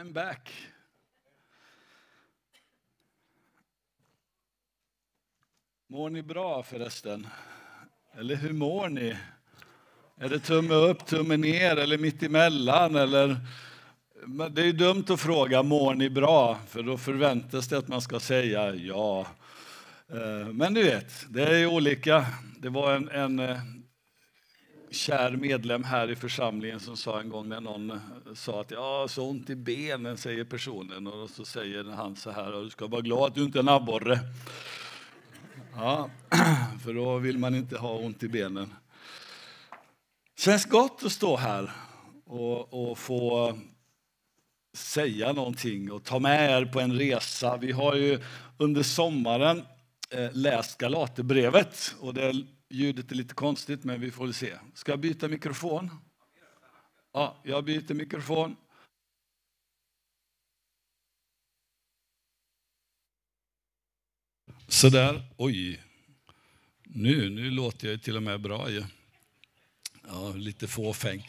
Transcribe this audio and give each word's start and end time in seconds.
I'm 0.00 0.12
back. 0.12 0.52
Mår 5.88 6.10
ni 6.10 6.22
bra 6.22 6.62
förresten? 6.62 7.26
Eller 8.18 8.36
hur 8.36 8.52
mår 8.52 8.88
ni? 8.88 9.16
Är 10.16 10.28
det 10.28 10.38
tumme 10.38 10.74
upp, 10.74 11.06
tumme 11.06 11.36
ner 11.36 11.76
eller 11.76 11.98
mitt 11.98 12.22
emellan? 12.22 12.96
Eller... 12.96 13.36
Det 14.50 14.62
är 14.62 14.72
dumt 14.72 15.04
att 15.08 15.20
fråga 15.20 15.62
mår 15.62 15.94
ni 15.94 16.10
bra, 16.10 16.58
för 16.68 16.82
då 16.82 16.98
förväntas 16.98 17.68
det 17.68 17.78
att 17.78 17.88
man 17.88 18.02
ska 18.02 18.20
säga 18.20 18.74
ja. 18.74 19.26
Eh, 20.08 20.48
men 20.52 20.74
du 20.74 20.82
vet, 20.82 21.26
det 21.28 21.42
är 21.42 21.66
olika. 21.66 22.26
Det 22.58 22.68
var 22.68 22.94
en, 22.94 23.08
en 23.08 23.38
eh, 23.38 23.58
kär 24.94 25.30
medlem 25.30 25.84
här 25.84 26.10
i 26.10 26.16
församlingen 26.16 26.80
som 26.80 26.96
sa 26.96 27.20
en 27.20 27.28
gång 27.28 27.48
när 27.48 27.60
någon 27.60 27.90
eh, 27.90 27.98
sa 28.34 28.60
att 28.60 28.70
jag 28.70 28.82
har 28.82 29.08
så 29.08 29.28
ont 29.28 29.50
i 29.50 29.56
benen, 29.56 30.16
säger 30.16 30.44
personen. 30.44 31.06
Och 31.06 31.30
så 31.30 31.44
säger 31.44 31.84
han 31.84 32.16
så 32.16 32.30
här, 32.30 32.62
du 32.64 32.70
ska 32.70 32.86
vara 32.86 33.00
glad 33.00 33.28
att 33.28 33.34
du 33.34 33.44
inte 33.44 33.58
är 33.58 33.60
en 33.60 33.68
abborre. 33.68 34.18
Ja, 35.74 36.10
för 36.84 36.94
då 36.94 37.18
vill 37.18 37.38
man 37.38 37.54
inte 37.54 37.78
ha 37.78 37.92
ont 37.98 38.22
i 38.22 38.28
benen. 38.28 38.74
Det 40.36 40.42
känns 40.42 40.64
gott 40.64 41.02
att 41.04 41.12
stå 41.12 41.36
här 41.36 41.70
och, 42.24 42.90
och 42.90 42.98
få 42.98 43.54
säga 44.76 45.32
någonting 45.32 45.92
och 45.92 46.04
ta 46.04 46.18
med 46.18 46.50
er 46.50 46.64
på 46.64 46.80
en 46.80 46.98
resa. 46.98 47.56
Vi 47.56 47.72
har 47.72 47.94
ju 47.94 48.20
under 48.58 48.82
sommaren 48.82 49.62
eh, 50.10 50.32
läst 50.32 50.78
Galaterbrevet 50.78 51.94
och 52.00 52.14
det 52.14 52.44
ljudet 52.74 53.10
är 53.10 53.14
lite 53.14 53.34
konstigt 53.34 53.84
men 53.84 54.00
vi 54.00 54.10
får 54.10 54.32
se. 54.32 54.58
Ska 54.74 54.92
jag 54.92 55.00
byta 55.00 55.28
mikrofon? 55.28 55.90
Ja, 57.12 57.40
jag 57.44 57.64
byter 57.64 57.94
mikrofon. 57.94 58.56
Så 64.68 64.88
där. 64.88 65.22
Oj. 65.36 65.82
Nu, 66.82 67.30
nu 67.30 67.50
låter 67.50 67.90
jag 67.90 68.02
till 68.02 68.16
och 68.16 68.22
med 68.22 68.40
bra 68.40 68.70
ju. 68.70 68.84
Ja, 70.08 70.32
lite 70.32 70.68
fåfäng. 70.68 71.28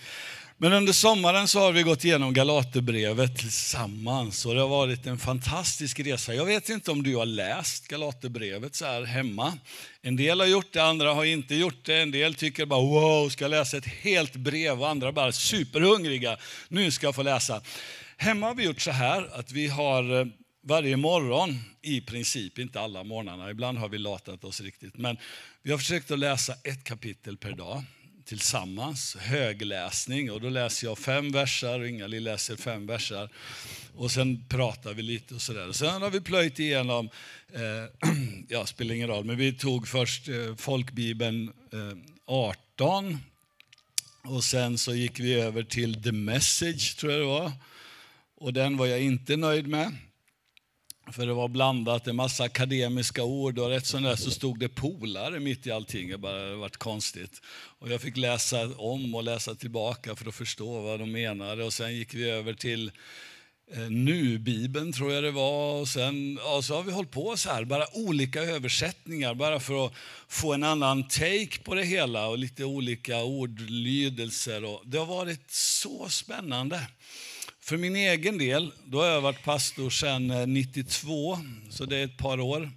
Men 0.57 0.73
under 0.73 0.93
sommaren 0.93 1.47
så 1.47 1.59
har 1.59 1.71
vi 1.71 1.83
gått 1.83 2.05
igenom 2.05 2.33
Galaterbrevet 2.33 3.37
tillsammans 3.37 4.45
och 4.45 4.55
det 4.55 4.61
har 4.61 4.67
varit 4.67 5.05
en 5.05 5.17
fantastisk 5.17 5.99
resa. 5.99 6.33
Jag 6.33 6.45
vet 6.45 6.69
inte 6.69 6.91
om 6.91 7.03
du 7.03 7.15
har 7.15 7.25
läst 7.25 7.87
Galaterbrevet 7.87 8.75
så 8.75 8.85
här 8.85 9.03
hemma. 9.03 9.53
En 10.01 10.15
del 10.15 10.39
har 10.39 10.47
gjort 10.47 10.73
det, 10.73 10.83
andra 10.83 11.13
har 11.13 11.25
inte 11.25 11.55
gjort 11.55 11.85
det. 11.85 11.95
En 11.95 12.11
del 12.11 12.35
tycker 12.35 12.65
bara 12.65 12.81
wow, 12.81 13.29
ska 13.29 13.47
läsa 13.47 13.77
ett 13.77 13.85
helt 13.85 14.35
brev 14.35 14.81
och 14.81 14.89
andra 14.89 15.11
bara 15.11 15.31
superhungriga. 15.31 16.37
Nu 16.67 16.91
ska 16.91 17.07
jag 17.07 17.15
få 17.15 17.23
läsa. 17.23 17.61
Hemma 18.17 18.47
har 18.47 18.55
vi 18.55 18.63
gjort 18.63 18.81
så 18.81 18.91
här 18.91 19.29
att 19.39 19.51
vi 19.51 19.67
har 19.67 20.19
eh, 20.19 20.25
varje 20.63 20.97
morgon, 20.97 21.59
i 21.81 22.01
princip, 22.01 22.59
inte 22.59 22.81
alla 22.81 23.03
morgnarna, 23.03 23.49
ibland 23.49 23.77
har 23.77 23.89
vi 23.89 23.97
latat 23.97 24.43
oss 24.43 24.61
riktigt, 24.61 24.97
men 24.97 25.17
vi 25.63 25.71
har 25.71 25.77
försökt 25.77 26.11
att 26.11 26.19
läsa 26.19 26.53
ett 26.63 26.83
kapitel 26.83 27.37
per 27.37 27.51
dag 27.51 27.83
tillsammans, 28.25 29.15
högläsning. 29.15 30.31
Och 30.31 30.41
då 30.41 30.49
läser 30.49 30.87
jag 30.87 30.97
fem 30.97 31.31
versar 31.31 31.79
och 31.79 31.87
Inga-Lill 31.87 32.23
läser 32.23 32.55
fem 32.55 32.87
versar. 32.87 33.29
Och 33.95 34.11
sen 34.11 34.45
pratar 34.49 34.93
vi 34.93 35.01
lite 35.01 35.35
och 35.35 35.41
sådär. 35.41 35.71
Sen 35.71 36.01
har 36.01 36.09
vi 36.09 36.21
plöjt 36.21 36.59
igenom, 36.59 37.09
eh, 37.53 38.09
ja 38.49 38.65
spelar 38.65 38.95
ingen 38.95 39.07
roll, 39.07 39.25
men 39.25 39.37
vi 39.37 39.53
tog 39.53 39.87
först 39.87 40.27
eh, 40.27 40.55
folkbibeln 40.57 41.51
eh, 41.73 41.97
18. 42.25 43.17
Och 44.23 44.43
sen 44.43 44.77
så 44.77 44.95
gick 44.95 45.19
vi 45.19 45.33
över 45.33 45.63
till 45.63 46.03
The 46.03 46.11
Message, 46.11 46.97
tror 46.97 47.11
jag 47.11 47.21
det 47.21 47.25
var. 47.25 47.51
Och 48.35 48.53
den 48.53 48.77
var 48.77 48.85
jag 48.85 49.01
inte 49.01 49.37
nöjd 49.37 49.67
med. 49.67 49.97
För 51.11 51.25
det 51.25 51.33
var 51.33 51.47
blandat, 51.47 52.07
en 52.07 52.15
massa 52.15 52.43
akademiska 52.43 53.23
ord 53.23 53.59
och 53.59 53.69
rätt 53.69 53.85
som 53.85 54.03
det 54.03 54.17
så 54.17 54.31
stod 54.31 54.59
det 54.59 54.69
polare 54.69 55.39
mitt 55.39 55.67
i 55.67 55.71
allting. 55.71 56.09
Det 56.09 56.17
bara 56.17 56.55
varit 56.55 56.77
konstigt. 56.77 57.41
Och 57.79 57.89
jag 57.89 58.01
fick 58.01 58.17
läsa 58.17 58.69
om 58.77 59.15
och 59.15 59.23
läsa 59.23 59.55
tillbaka 59.55 60.15
för 60.15 60.27
att 60.29 60.35
förstå 60.35 60.81
vad 60.81 60.99
de 60.99 61.11
menade. 61.11 61.63
Och 61.63 61.73
sen 61.73 61.95
gick 61.95 62.13
vi 62.13 62.29
över 62.29 62.53
till 62.53 62.91
eh, 63.73 63.89
Nu-bibeln 63.89 64.93
tror 64.93 65.13
jag 65.13 65.23
det 65.23 65.31
var. 65.31 65.81
Och 65.81 65.87
sen 65.87 66.39
ja, 66.43 66.61
så 66.61 66.75
har 66.75 66.83
vi 66.83 66.91
hållit 66.91 67.11
på 67.11 67.37
så 67.37 67.49
här, 67.49 67.65
bara 67.65 67.85
olika 67.93 68.41
översättningar 68.41 69.33
bara 69.33 69.59
för 69.59 69.85
att 69.85 69.93
få 70.27 70.53
en 70.53 70.63
annan 70.63 71.07
take 71.07 71.59
på 71.63 71.75
det 71.75 71.83
hela 71.83 72.27
och 72.27 72.37
lite 72.37 72.65
olika 72.65 73.23
ordlydelser. 73.23 74.65
Och 74.65 74.81
det 74.85 74.97
har 74.97 75.05
varit 75.05 75.51
så 75.51 76.09
spännande. 76.09 76.87
För 77.65 77.77
min 77.77 77.95
egen 77.95 78.37
del, 78.37 78.71
då 78.85 79.01
har 79.01 79.07
jag 79.07 79.21
varit 79.21 79.43
pastor 79.43 79.89
sedan 79.89 80.31
eh, 80.31 80.47
92, 80.47 81.37
så 81.69 81.85
det 81.85 81.97
är 81.97 82.05
ett 82.05 82.17
par 82.17 82.39
år. 82.39 82.71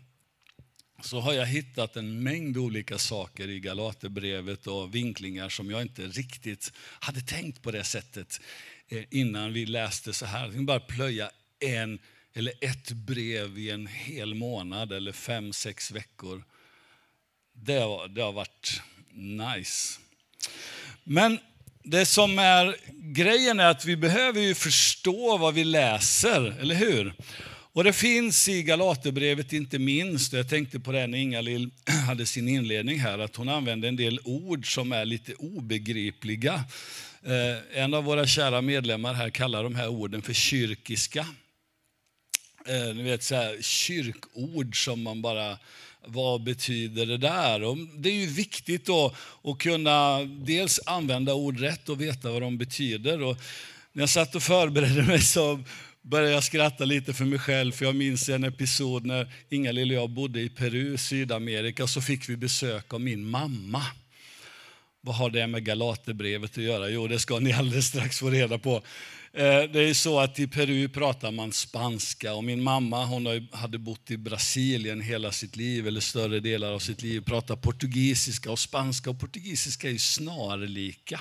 Så 1.02 1.20
har 1.20 1.32
jag 1.32 1.46
hittat 1.46 1.96
en 1.96 2.22
mängd 2.22 2.56
olika 2.56 2.98
saker 2.98 3.48
i 3.48 3.60
Galaterbrevet 3.60 4.66
och 4.66 4.94
vinklingar 4.94 5.48
som 5.48 5.70
jag 5.70 5.82
inte 5.82 6.02
riktigt 6.02 6.72
hade 6.78 7.20
tänkt 7.20 7.62
på 7.62 7.70
det 7.70 7.84
sättet 7.84 8.40
eh, 8.88 9.04
innan 9.10 9.52
vi 9.52 9.66
läste 9.66 10.12
så 10.12 10.26
här. 10.26 10.48
Vi 10.48 10.60
bara 10.60 10.80
plöja 10.80 11.30
en 11.60 11.98
eller 12.32 12.52
ett 12.60 12.90
brev 12.90 13.58
i 13.58 13.70
en 13.70 13.86
hel 13.86 14.34
månad 14.34 14.92
eller 14.92 15.12
fem, 15.12 15.52
sex 15.52 15.90
veckor. 15.90 16.44
Det 17.52 17.78
har, 17.78 18.08
det 18.08 18.22
har 18.22 18.32
varit 18.32 18.82
nice. 19.12 20.00
Men 21.04 21.38
det 21.90 22.06
som 22.06 22.38
är 22.38 22.76
grejen 22.92 23.60
är 23.60 23.66
att 23.66 23.84
vi 23.84 23.96
behöver 23.96 24.40
ju 24.40 24.54
förstå 24.54 25.36
vad 25.38 25.54
vi 25.54 25.64
läser, 25.64 26.60
eller 26.60 26.74
hur? 26.74 27.14
Och 27.72 27.84
det 27.84 27.92
finns 27.92 28.48
i 28.48 28.62
Galaterbrevet 28.62 29.52
inte 29.52 29.78
minst, 29.78 30.32
jag 30.32 30.48
tänkte 30.48 30.80
på 30.80 30.92
det 30.92 31.06
när 31.06 31.18
Inga-Lill 31.18 31.70
hade 32.06 32.26
sin 32.26 32.48
inledning 32.48 32.98
här, 32.98 33.18
att 33.18 33.36
hon 33.36 33.48
använde 33.48 33.88
en 33.88 33.96
del 33.96 34.20
ord 34.24 34.74
som 34.74 34.92
är 34.92 35.04
lite 35.04 35.34
obegripliga. 35.34 36.64
Eh, 37.22 37.82
en 37.82 37.94
av 37.94 38.04
våra 38.04 38.26
kära 38.26 38.60
medlemmar 38.60 39.14
här 39.14 39.30
kallar 39.30 39.62
de 39.62 39.74
här 39.74 39.88
orden 39.88 40.22
för 40.22 40.32
kyrkiska. 40.32 41.26
Eh, 42.66 42.94
ni 42.94 43.02
vet 43.02 43.22
så 43.22 43.34
här, 43.34 43.62
kyrkord 43.62 44.84
som 44.84 45.02
man 45.02 45.22
bara 45.22 45.58
vad 46.08 46.42
betyder 46.42 47.06
det 47.06 47.16
där? 47.16 47.62
Och 47.62 47.78
det 47.78 48.08
är 48.08 48.14
ju 48.14 48.26
viktigt 48.26 48.86
då 48.86 49.14
att 49.44 49.58
kunna 49.58 50.24
dels 50.24 50.80
använda 50.86 51.34
ord 51.34 51.60
rätt 51.60 51.88
och 51.88 52.00
veta 52.00 52.30
vad 52.30 52.42
de 52.42 52.58
betyder. 52.58 53.22
Och 53.22 53.36
när 53.92 54.02
jag 54.02 54.10
satt 54.10 54.34
och 54.34 54.42
förberedde 54.42 55.02
mig 55.02 55.20
så 55.20 55.60
började 56.02 56.32
jag 56.32 56.44
skratta 56.44 56.84
lite 56.84 57.14
för 57.14 57.24
mig 57.24 57.38
själv, 57.38 57.72
för 57.72 57.84
jag 57.84 57.94
minns 57.94 58.28
en 58.28 58.44
episod 58.44 59.06
när 59.06 59.32
Inga-Lill 59.48 59.90
och 59.90 59.96
jag 59.96 60.10
bodde 60.10 60.40
i 60.40 60.48
Peru, 60.48 60.96
Sydamerika, 60.96 61.86
så 61.86 62.00
fick 62.00 62.28
vi 62.28 62.36
besök 62.36 62.94
av 62.94 63.00
min 63.00 63.24
mamma. 63.24 63.82
Vad 65.00 65.16
har 65.16 65.30
det 65.30 65.46
med 65.46 65.64
Galaterbrevet 65.64 66.50
att 66.50 66.64
göra? 66.64 66.88
Jo, 66.88 67.06
det 67.06 67.18
ska 67.18 67.38
ni 67.38 67.52
alldeles 67.52 67.86
strax 67.86 68.18
få 68.18 68.30
reda 68.30 68.58
på. 68.58 68.82
Eh, 69.38 69.62
det 69.62 69.88
är 69.88 69.94
så 69.94 70.20
att 70.20 70.38
i 70.38 70.46
Peru 70.46 70.88
pratar 70.88 71.30
man 71.30 71.52
spanska 71.52 72.34
och 72.34 72.44
min 72.44 72.62
mamma 72.62 73.04
hon 73.04 73.48
hade 73.52 73.78
bott 73.78 74.10
i 74.10 74.16
Brasilien 74.16 75.00
hela 75.00 75.32
sitt 75.32 75.56
liv, 75.56 75.86
eller 75.86 76.00
större 76.00 76.40
delar 76.40 76.72
av 76.72 76.78
sitt 76.78 77.02
liv, 77.02 77.20
pratar 77.20 77.56
portugisiska 77.56 78.50
och 78.50 78.58
spanska 78.58 79.10
och 79.10 79.20
portugisiska 79.20 79.90
är 79.90 79.98
snarlika. 79.98 81.20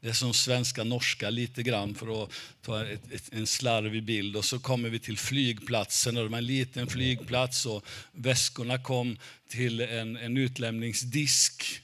Det 0.00 0.08
är 0.08 0.12
som 0.12 0.34
svenska 0.34 0.84
norska 0.84 1.30
lite 1.30 1.62
grann 1.62 1.94
för 1.94 2.22
att 2.22 2.30
ta 2.62 2.86
ett, 2.86 3.12
ett, 3.12 3.32
en 3.32 3.46
slarvig 3.46 4.04
bild. 4.04 4.36
Och 4.36 4.44
så 4.44 4.58
kommer 4.58 4.88
vi 4.88 4.98
till 4.98 5.18
flygplatsen 5.18 6.16
och 6.16 6.22
det 6.22 6.28
var 6.28 6.38
en 6.38 6.46
liten 6.46 6.86
flygplats 6.86 7.66
och 7.66 7.84
väskorna 8.12 8.78
kom 8.78 9.18
till 9.48 9.80
en, 9.80 10.16
en 10.16 10.36
utlämningsdisk. 10.36 11.82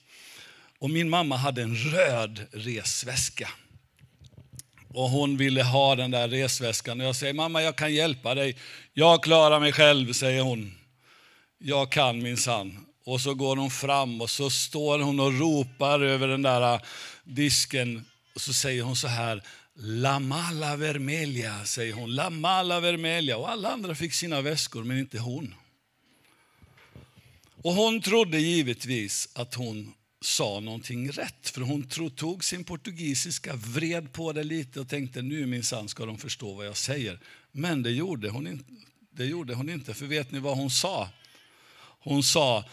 Och 0.79 0.91
min 0.91 1.09
mamma 1.09 1.37
hade 1.37 1.63
en 1.63 1.77
röd 1.77 2.47
resväska. 2.53 3.49
Och 4.95 5.11
hon 5.11 5.37
ville 5.37 5.63
ha 5.63 5.97
den 5.97 6.11
där 6.11 6.29
resväskan. 6.29 7.01
Och 7.01 7.07
jag 7.07 7.17
säger, 7.17 7.35
mamma 7.35 7.63
jag 7.63 7.77
kan 7.77 7.95
hjälpa 7.95 8.35
dig. 8.35 8.57
Jag 8.93 9.23
klarar 9.23 9.61
mig 9.61 9.73
själv, 9.73 10.13
säger 10.13 10.43
hon. 10.43 10.75
Jag 11.59 11.93
kan 11.93 12.23
min 12.23 12.37
sann. 12.37 12.87
Och 13.05 13.21
så 13.21 13.35
går 13.35 13.57
hon 13.57 13.71
fram 13.71 14.21
och 14.21 14.31
så 14.31 14.51
står 14.51 14.99
hon 14.99 15.21
och 15.21 15.39
ropar 15.39 16.01
över 16.01 16.29
den 16.29 16.43
där 16.43 16.75
äh, 16.75 16.81
disken. 17.25 18.05
Och 18.35 18.41
så 18.41 18.53
säger 18.53 18.83
hon 18.83 18.97
så 18.97 19.09
här, 19.09 19.43
La 19.75 20.19
mala 20.19 20.77
Vermelia, 20.77 21.65
säger 21.65 21.93
hon. 21.93 22.15
La 22.15 22.31
mala 22.31 22.81
Vermelia. 22.81 23.37
Och 23.37 23.51
alla 23.51 23.69
andra 23.69 23.95
fick 23.95 24.15
sina 24.15 24.41
väskor, 24.41 24.85
men 24.85 24.99
inte 24.99 25.19
hon. 25.19 25.55
Och 27.63 27.73
hon 27.73 28.01
trodde 28.01 28.39
givetvis 28.39 29.29
att 29.35 29.55
hon 29.55 29.95
sa 30.25 30.61
någonting 30.61 31.11
rätt. 31.11 31.49
För 31.49 31.61
hon 31.61 31.83
tog 32.11 32.45
sin 32.45 32.65
portugisiska, 32.65 33.55
vred 33.55 34.13
på 34.13 34.33
det 34.33 34.45
lite 34.45 34.81
och 34.81 34.89
tänkte 34.89 35.23
nu 35.23 35.47
minsann 35.47 35.89
ska 35.89 36.07
de 36.07 36.19
förstå 36.19 36.55
vad 36.55 36.67
jag 36.67 36.77
säger. 36.77 37.19
Men 37.53 37.83
det 37.83 37.91
gjorde, 37.91 38.31
hon 38.31 38.47
inte, 38.47 38.65
det 39.11 39.25
gjorde 39.25 39.55
hon 39.55 39.71
inte. 39.71 39.95
För 39.95 40.07
vet 40.07 40.31
ni 40.31 40.39
vad 40.39 40.57
hon 40.57 40.71
sa? 40.71 41.09
Hon 42.01 42.23
sa 42.23 42.65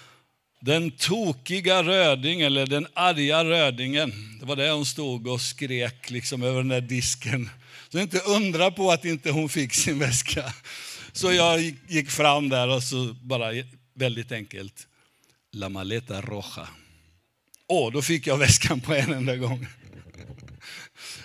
Den 0.59 0.91
tokiga 0.91 1.83
röding, 1.83 2.41
eller 2.41 2.67
den 2.67 2.87
arga 2.93 3.45
rödingen. 3.45 4.39
Det 4.39 4.45
var 4.45 4.55
det 4.55 4.71
hon 4.71 4.85
stod 4.85 5.27
och 5.27 5.41
skrek 5.41 6.09
liksom 6.09 6.43
över 6.43 6.57
den 6.57 6.67
där 6.67 6.81
disken. 6.81 7.49
Så 7.89 7.99
inte 7.99 8.19
undra 8.19 8.71
på 8.71 8.91
att 8.91 9.05
inte 9.05 9.31
hon 9.31 9.49
fick 9.49 9.73
sin 9.73 9.99
väska. 9.99 10.53
Så 11.13 11.33
jag 11.33 11.61
gick 11.87 12.09
fram 12.09 12.49
där 12.49 12.67
och 12.67 12.83
så 12.83 13.15
bara 13.21 13.51
väldigt 13.93 14.31
enkelt. 14.31 14.87
La 15.51 15.69
maleta 15.69 16.21
roja. 16.21 16.67
Åh, 17.73 17.91
då 17.91 18.01
fick 18.01 18.27
jag 18.27 18.37
väskan 18.37 18.81
på 18.81 18.93
en 18.93 19.13
enda 19.13 19.35
gång. 19.35 19.67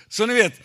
Så 0.08 0.26
ni 0.26 0.34
vet, 0.34 0.60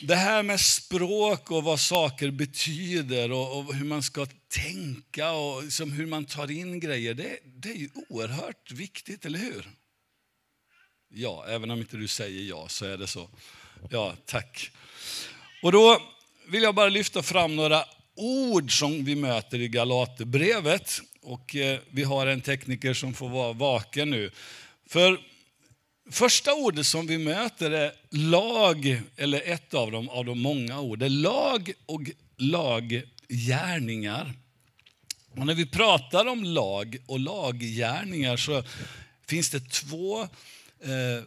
det 0.00 0.14
här 0.14 0.42
med 0.42 0.60
språk 0.60 1.50
och 1.50 1.64
vad 1.64 1.80
saker 1.80 2.30
betyder 2.30 3.32
och, 3.32 3.58
och 3.58 3.74
hur 3.74 3.84
man 3.84 4.02
ska 4.02 4.26
tänka 4.48 5.32
och 5.32 5.64
liksom 5.64 5.92
hur 5.92 6.06
man 6.06 6.24
tar 6.24 6.50
in 6.50 6.80
grejer, 6.80 7.14
det, 7.14 7.38
det 7.44 7.68
är 7.68 7.74
ju 7.74 7.88
oerhört 8.08 8.72
viktigt, 8.72 9.26
eller 9.26 9.38
hur? 9.38 9.70
Ja, 11.08 11.44
även 11.48 11.70
om 11.70 11.78
inte 11.78 11.96
du 11.96 12.08
säger 12.08 12.42
ja 12.42 12.68
så 12.68 12.84
är 12.84 12.98
det 12.98 13.06
så. 13.06 13.30
Ja, 13.90 14.14
tack. 14.26 14.70
Och 15.62 15.72
då 15.72 16.02
vill 16.48 16.62
jag 16.62 16.74
bara 16.74 16.88
lyfta 16.88 17.22
fram 17.22 17.56
några 17.56 17.84
ord 18.14 18.78
som 18.78 19.04
vi 19.04 19.14
möter 19.14 19.60
i 19.60 19.68
Galaterbrevet. 19.68 21.00
Och 21.22 21.56
eh, 21.56 21.80
vi 21.90 22.02
har 22.02 22.26
en 22.26 22.40
tekniker 22.40 22.94
som 22.94 23.14
får 23.14 23.28
vara 23.28 23.52
vaken 23.52 24.10
nu. 24.10 24.30
För 24.92 25.20
första 26.10 26.54
ordet 26.54 26.86
som 26.86 27.06
vi 27.06 27.18
möter 27.18 27.70
är 27.70 27.92
lag, 28.10 29.02
eller 29.16 29.52
ett 29.52 29.74
av 29.74 29.92
dem, 29.92 30.08
av 30.08 30.24
de 30.24 30.40
många 30.40 30.80
orden. 30.80 31.22
Lag 31.22 31.72
och 31.86 32.02
laggärningar. 32.36 34.32
Och 35.36 35.46
när 35.46 35.54
vi 35.54 35.66
pratar 35.66 36.26
om 36.26 36.44
lag 36.44 36.96
och 37.06 37.20
laggärningar 37.20 38.36
så 38.36 38.64
finns 39.26 39.50
det 39.50 39.70
två 39.70 40.22
eh, 40.22 41.24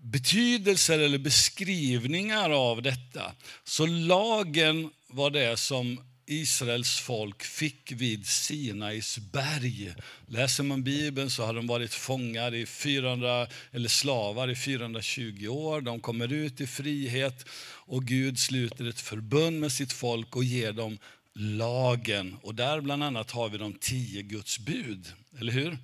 betydelser 0.00 0.98
eller 0.98 1.18
beskrivningar 1.18 2.50
av 2.50 2.82
detta. 2.82 3.32
Så 3.64 3.86
lagen 3.86 4.90
var 5.06 5.30
det 5.30 5.56
som 5.56 6.11
Israels 6.26 6.98
folk 6.98 7.42
fick 7.42 7.92
vid 7.92 8.26
Sinais 8.26 9.18
berg. 9.18 9.94
Läser 10.26 10.62
man 10.62 10.82
Bibeln 10.82 11.30
så 11.30 11.44
har 11.44 11.54
de 11.54 11.66
varit 11.66 11.94
fångar 11.94 12.54
i 12.54 12.66
400, 12.66 13.46
eller 13.72 13.88
slavar 13.88 14.50
i 14.50 14.54
420 14.54 15.48
år. 15.48 15.80
De 15.80 16.00
kommer 16.00 16.32
ut 16.32 16.60
i 16.60 16.66
frihet 16.66 17.46
och 17.84 18.04
Gud 18.04 18.38
sluter 18.38 18.88
ett 18.88 19.00
förbund 19.00 19.60
med 19.60 19.72
sitt 19.72 19.92
folk 19.92 20.36
och 20.36 20.44
ger 20.44 20.72
dem 20.72 20.98
lagen. 21.34 22.36
Och 22.42 22.54
där 22.54 22.80
bland 22.80 23.04
annat 23.04 23.30
har 23.30 23.48
vi 23.48 23.58
de 23.58 23.72
tio 23.72 24.22
Guds 24.22 24.58
bud, 24.58 25.12
eller 25.38 25.52
hur? 25.52 25.78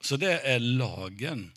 Så 0.00 0.16
det 0.16 0.40
är 0.40 0.58
lagen. 0.58 1.52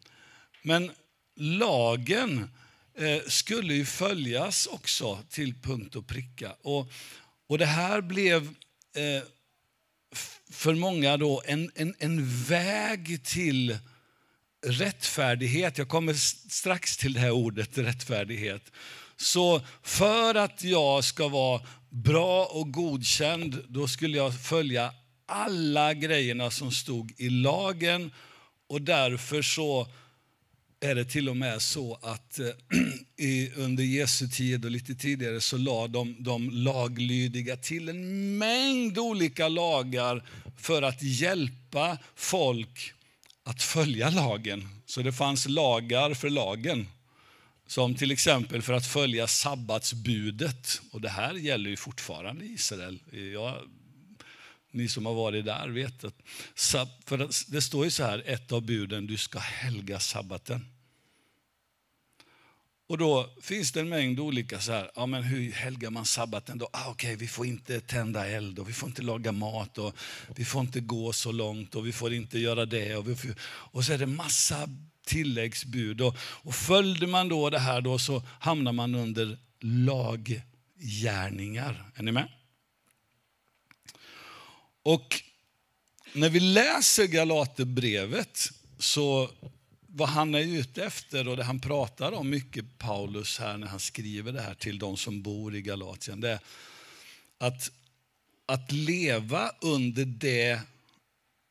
Men 0.62 0.92
lagen 1.36 2.50
eh, 2.98 3.22
skulle 3.28 3.74
ju 3.74 3.86
följas 3.86 4.68
också 4.68 5.20
till 5.30 5.54
punkt 5.54 5.96
och 5.96 6.08
pricka. 6.08 6.56
Och, 6.62 6.92
och 7.52 7.58
det 7.58 7.66
här 7.66 8.02
blev 8.02 8.42
eh, 8.96 9.24
för 10.52 10.76
många 10.76 11.18
då 11.18 11.42
en, 11.46 11.72
en, 11.76 11.96
en 12.00 12.44
väg 12.44 13.26
till 13.26 13.78
rättfärdighet. 14.66 15.78
Jag 15.78 15.90
kommer 15.90 16.14
strax 16.50 16.98
till 16.98 17.14
det 17.14 17.20
här 17.20 17.32
ordet 17.32 17.78
rättfärdighet. 17.78 18.72
Så 19.18 19.62
för 19.84 20.36
att 20.36 20.64
jag 20.64 21.04
ska 21.04 21.28
vara 21.28 21.62
bra 21.90 22.46
och 22.46 22.72
godkänd, 22.72 23.66
då 23.68 23.88
skulle 23.88 24.18
jag 24.18 24.42
följa 24.42 24.94
alla 25.26 25.94
grejerna 25.94 26.52
som 26.52 26.72
stod 26.72 27.14
i 27.18 27.30
lagen 27.30 28.12
och 28.68 28.82
därför 28.82 29.42
så 29.42 29.88
är 30.82 30.96
det 30.96 31.06
till 31.06 31.30
och 31.30 31.38
med 31.38 31.62
så 31.62 32.00
att 32.02 32.40
eh, 32.40 32.48
under 33.64 33.84
Jesu 33.84 34.28
tid 34.28 34.66
och 34.66 34.72
lite 34.72 34.96
tidigare 34.96 35.42
så 35.42 35.58
la 35.58 35.88
de, 35.88 36.16
de 36.24 36.50
laglydiga 36.50 37.58
till 37.58 37.90
en 37.90 38.38
mängd 38.38 38.98
olika 38.98 39.48
lagar 39.48 40.24
för 40.58 40.82
att 40.82 41.04
hjälpa 41.04 41.98
folk 42.16 42.94
att 43.44 43.64
följa 43.64 44.10
lagen. 44.10 44.70
Så 44.86 45.02
det 45.02 45.14
fanns 45.14 45.48
lagar 45.48 46.14
för 46.14 46.30
lagen. 46.30 46.88
Som 47.68 47.96
till 47.96 48.12
exempel 48.12 48.62
för 48.62 48.74
att 48.74 48.88
följa 48.88 49.28
sabbatsbudet. 49.28 50.82
Och 50.92 51.02
det 51.02 51.10
här 51.10 51.34
gäller 51.34 51.70
ju 51.70 51.78
fortfarande 51.78 52.46
i 52.46 52.54
Israel. 52.54 53.00
Jag, 53.34 53.56
ni 54.72 54.88
som 54.88 55.06
har 55.06 55.14
varit 55.14 55.46
där 55.46 55.70
vet 55.70 56.04
att, 56.04 56.16
för 57.06 57.52
det 57.52 57.62
står 57.62 57.86
ju 57.86 57.92
så 57.92 58.04
här, 58.04 58.24
ett 58.26 58.52
av 58.52 58.62
buden, 58.62 59.08
du 59.08 59.18
ska 59.18 59.40
helga 59.40 60.00
sabbaten. 60.00 60.66
Och 62.92 62.98
då 62.98 63.30
finns 63.42 63.72
det 63.72 63.80
en 63.80 63.90
mängd 63.90 64.20
olika 64.20 64.60
så 64.60 64.72
här, 64.72 64.92
ja 64.96 65.06
men 65.06 65.24
hur 65.24 65.52
helgar 65.52 65.90
man 65.90 66.06
sabbaten 66.06 66.58
då? 66.58 66.70
Ah, 66.74 66.90
Okej, 66.90 66.92
okay, 66.92 67.16
vi 67.16 67.28
får 67.28 67.46
inte 67.46 67.80
tända 67.80 68.28
eld 68.28 68.60
och 68.60 68.70
vi 68.70 68.74
får 68.74 68.90
inte 68.90 69.02
laga 69.02 69.32
mat 69.32 69.78
och 69.78 69.96
vi 70.36 70.46
får 70.46 70.62
inte 70.62 70.80
gå 70.80 71.14
så 71.14 71.32
långt 71.32 71.76
och 71.76 71.88
vi 71.88 71.92
får 71.92 72.14
inte 72.14 72.40
göra 72.40 72.66
det. 72.66 72.96
Och, 72.96 73.06
får, 73.06 73.36
och 73.44 73.86
så 73.86 73.94
är 73.94 73.98
det 73.98 74.06
massa 74.06 74.70
tilläggsbud. 75.06 76.02
Och, 76.02 76.18
och 76.22 76.56
följde 76.56 77.08
man 77.08 77.30
då 77.30 77.50
det 77.50 77.60
här 77.60 77.82
då 77.82 78.00
så 78.00 78.24
hamnar 78.40 78.72
man 78.72 78.96
under 78.96 79.38
laggärningar. 79.60 81.92
Är 81.96 82.04
ni 82.04 82.12
med? 82.12 82.28
Och 84.84 85.22
när 86.14 86.30
vi 86.30 86.40
läser 86.40 87.06
Galaterbrevet 87.06 88.40
så 88.80 89.30
vad 89.94 90.10
han 90.10 90.36
är 90.36 90.40
ute 90.40 90.84
efter 90.84 91.28
och 91.28 91.38
det 91.38 91.44
han 91.44 91.60
pratar 91.60 92.12
om 92.12 92.30
mycket, 92.30 92.78
Paulus, 92.78 93.40
här 93.40 93.58
när 93.58 93.68
han 93.68 93.80
skriver 93.80 94.32
det 94.32 94.42
här 94.42 94.54
till 94.54 94.80
de 94.80 94.98
som 94.98 95.22
bor 95.22 95.56
i 95.56 95.62
Galatien, 95.62 96.22
det 96.22 96.30
är 96.30 96.40
att, 97.38 97.72
att 98.46 98.72
leva 98.72 99.52
under 99.62 100.06
det, 100.06 100.62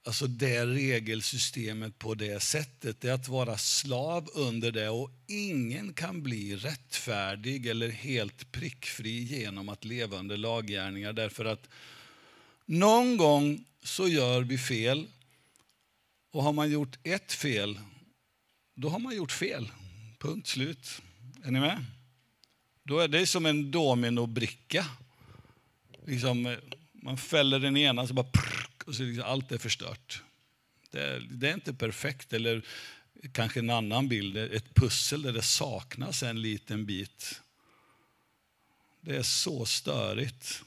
alltså 0.05 0.27
det 0.27 0.67
regelsystemet 0.67 1.99
på 1.99 2.15
det 2.15 2.43
sättet, 2.43 3.01
det 3.01 3.09
är 3.09 3.13
att 3.13 3.29
vara 3.29 3.59
slav 3.59 4.31
under 4.35 4.73
det 4.73 4.89
och 4.89 5.11
ingen 5.27 5.93
kan 5.93 6.23
bli 6.23 6.57
rättfärdig 6.57 7.67
eller 7.67 7.89
helt 7.89 8.53
prickfri 8.53 9.23
genom 9.23 9.69
att 9.69 9.85
leva 9.85 10.17
under 10.17 10.37
laggärningar. 10.37 11.13
Därför 11.13 11.45
att 11.45 11.69
någon 12.67 13.17
gång 13.17 13.65
så 13.83 14.09
gör 14.09 14.41
vi 14.41 14.59
fel. 14.59 15.07
Och 16.33 16.43
har 16.43 16.53
man 16.53 16.71
gjort 16.71 16.99
ett 17.03 17.33
fel 17.33 17.79
då 18.81 18.89
har 18.89 18.99
man 18.99 19.17
gjort 19.17 19.33
fel. 19.33 19.71
Punkt 20.19 20.47
slut. 20.47 21.03
Är 21.45 21.51
ni 21.51 21.61
med? 21.61 21.85
Då 22.83 22.99
är 22.99 23.09
det 23.09 23.27
som 23.27 23.47
en 23.47 23.71
dominobricka. 23.71 24.87
Liksom, 26.07 26.57
man 26.93 27.19
fäller 27.19 27.59
den 27.59 27.77
ena 27.77 28.07
så 28.07 28.15
bara 28.15 28.31
prrk, 28.33 28.83
och 28.87 28.95
så 28.95 29.03
liksom 29.03 29.25
allt 29.25 29.53
är 29.53 29.59
förstört. 29.59 30.23
Det 30.91 31.03
är, 31.03 31.21
det 31.31 31.49
är 31.49 31.55
inte 31.55 31.75
perfekt. 31.75 32.33
Eller 32.33 32.63
kanske 33.33 33.61
en 33.61 33.71
annan 33.71 34.09
bild, 34.09 34.37
ett 34.37 34.75
pussel 34.75 35.23
där 35.23 35.33
det 35.33 35.43
saknas 35.43 36.23
en 36.23 36.43
liten 36.43 36.87
bit. 36.87 37.41
Det 39.01 39.17
är 39.17 39.23
så 39.23 39.67
störigt. 39.67 40.63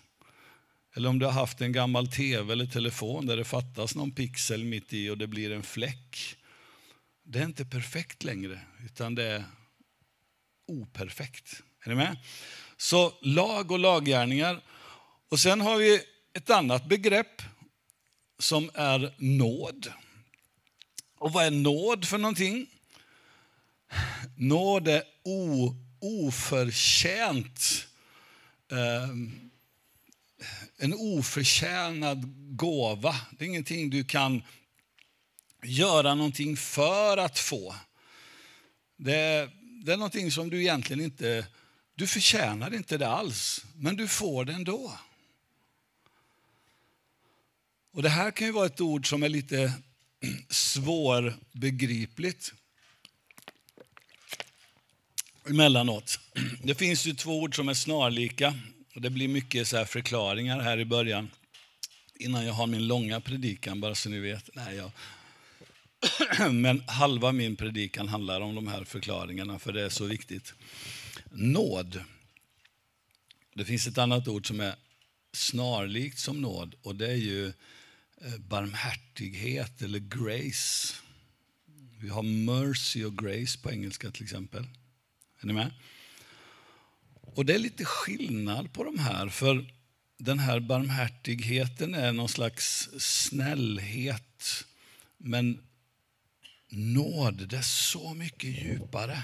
Eller 0.95 1.09
om 1.09 1.19
du 1.19 1.25
har 1.25 1.33
haft 1.33 1.61
en 1.61 1.71
gammal 1.71 2.07
tv 2.07 2.53
eller 2.53 2.65
telefon 2.65 3.25
där 3.25 3.37
det 3.37 3.43
fattas 3.43 3.95
någon 3.95 4.11
pixel 4.11 4.63
mitt 4.63 4.93
i 4.93 5.09
och 5.09 5.17
det 5.17 5.27
blir 5.27 5.51
en 5.51 5.63
fläck 5.63 6.37
det 7.23 7.39
är 7.39 7.43
inte 7.43 7.65
perfekt 7.65 8.23
längre, 8.23 8.59
utan 8.85 9.15
det 9.15 9.23
är 9.23 9.43
operfekt. 10.67 11.61
Är 11.83 11.89
ni 11.89 11.95
med? 11.95 12.17
Så 12.77 13.13
lag 13.21 13.71
och 13.71 13.79
laggärningar. 13.79 14.61
Och 15.29 15.39
sen 15.39 15.61
har 15.61 15.77
vi 15.77 16.01
ett 16.33 16.49
annat 16.49 16.85
begrepp 16.85 17.41
som 18.39 18.71
är 18.73 19.15
nåd. 19.17 19.93
Och 21.17 21.33
vad 21.33 21.45
är 21.45 21.51
nåd 21.51 22.07
för 22.07 22.17
någonting? 22.17 22.67
Nåd 24.37 24.87
är 24.87 25.03
o, 25.23 25.75
oförtjänt. 25.99 27.87
Eh, 28.71 29.09
en 30.77 30.93
oförtjänad 30.93 32.23
gåva. 32.55 33.15
Det 33.31 33.45
är 33.45 33.49
ingenting 33.49 33.89
du 33.89 34.03
kan 34.03 34.43
göra 35.63 36.15
någonting 36.15 36.57
för 36.57 37.17
att 37.17 37.39
få. 37.39 37.75
Det, 38.97 39.49
det 39.85 39.93
är 39.93 39.97
någonting 39.97 40.31
som 40.31 40.49
du 40.49 40.61
egentligen 40.61 41.03
inte, 41.03 41.47
du 41.95 42.07
förtjänar 42.07 42.73
inte 42.73 42.97
det 42.97 43.07
alls, 43.07 43.65
men 43.75 43.95
du 43.95 44.07
får 44.07 44.45
det 44.45 44.53
ändå. 44.53 44.91
Och 47.93 48.03
det 48.03 48.09
här 48.09 48.31
kan 48.31 48.47
ju 48.47 48.53
vara 48.53 48.65
ett 48.65 48.81
ord 48.81 49.09
som 49.09 49.23
är 49.23 49.29
lite 49.29 49.73
svårbegripligt 50.49 52.53
emellanåt. 55.49 56.19
Det 56.63 56.75
finns 56.75 57.05
ju 57.05 57.13
två 57.13 57.41
ord 57.41 57.55
som 57.55 57.69
är 57.69 57.73
snarlika 57.73 58.53
och 58.95 59.01
det 59.01 59.09
blir 59.09 59.27
mycket 59.27 59.67
så 59.67 59.77
här 59.77 59.85
förklaringar 59.85 60.59
här 60.59 60.79
i 60.79 60.85
början 60.85 61.31
innan 62.15 62.45
jag 62.45 62.53
har 62.53 62.67
min 62.67 62.87
långa 62.87 63.21
predikan, 63.21 63.81
bara 63.81 63.95
så 63.95 64.09
ni 64.09 64.19
vet. 64.19 64.49
Nej, 64.53 64.75
jag 64.75 64.91
Men 66.51 66.83
halva 66.87 67.31
min 67.31 67.55
predikan 67.55 68.07
handlar 68.07 68.41
om 68.41 68.55
de 68.55 68.67
här 68.67 68.83
förklaringarna, 68.83 69.59
för 69.59 69.71
det 69.71 69.81
är 69.81 69.89
så 69.89 70.05
viktigt. 70.05 70.53
Nåd. 71.31 72.03
Det 73.55 73.65
finns 73.65 73.87
ett 73.87 73.97
annat 73.97 74.27
ord 74.27 74.47
som 74.47 74.59
är 74.59 74.75
snarlikt 75.31 76.19
som 76.19 76.41
nåd 76.41 76.75
och 76.81 76.95
det 76.95 77.07
är 77.07 77.15
ju 77.15 77.47
eh, 77.47 78.37
barmhärtighet 78.39 79.81
eller 79.81 79.99
grace. 79.99 80.93
Vi 81.99 82.09
har 82.09 82.23
mercy 82.23 83.03
och 83.03 83.17
grace 83.17 83.59
på 83.61 83.71
engelska 83.71 84.11
till 84.11 84.23
exempel. 84.23 84.63
Är 85.41 85.47
ni 85.47 85.53
med? 85.53 85.71
Och 87.13 87.45
det 87.45 87.53
är 87.53 87.59
lite 87.59 87.85
skillnad 87.85 88.73
på 88.73 88.83
de 88.83 88.99
här, 88.99 89.29
för 89.29 89.65
den 90.17 90.39
här 90.39 90.59
barmhärtigheten 90.59 91.95
är 91.95 92.11
någon 92.11 92.29
slags 92.29 92.89
snällhet. 92.99 94.65
Men 95.17 95.59
nåd, 96.73 97.47
det 97.47 97.57
är 97.57 97.61
så 97.61 98.13
mycket 98.13 98.49
djupare. 98.49 99.23